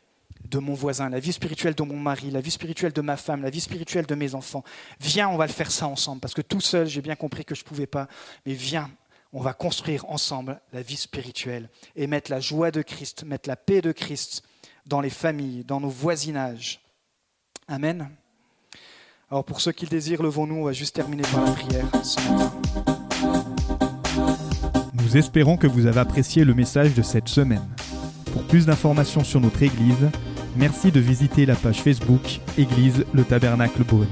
[0.50, 3.42] de mon voisin, la vie spirituelle de mon mari, la vie spirituelle de ma femme,
[3.42, 4.64] la vie spirituelle de mes enfants.
[5.02, 7.56] Viens, on va le faire ça ensemble, parce que tout seul, j'ai bien compris que
[7.56, 8.08] je ne pouvais pas,
[8.46, 8.90] mais viens,
[9.34, 13.56] on va construire ensemble la vie spirituelle et mettre la joie de Christ, mettre la
[13.56, 14.44] paix de Christ
[14.86, 16.82] dans les familles, dans nos voisinages.
[17.68, 18.10] Amen.
[19.30, 22.20] Alors pour ceux qui le désirent, levons-nous, on va juste terminer par la prière ce
[22.30, 22.54] matin.
[24.94, 27.68] Nous espérons que vous avez apprécié le message de cette semaine.
[28.32, 30.10] Pour plus d'informations sur notre Église,
[30.56, 34.08] merci de visiter la page Facebook Église le Tabernacle Beaune.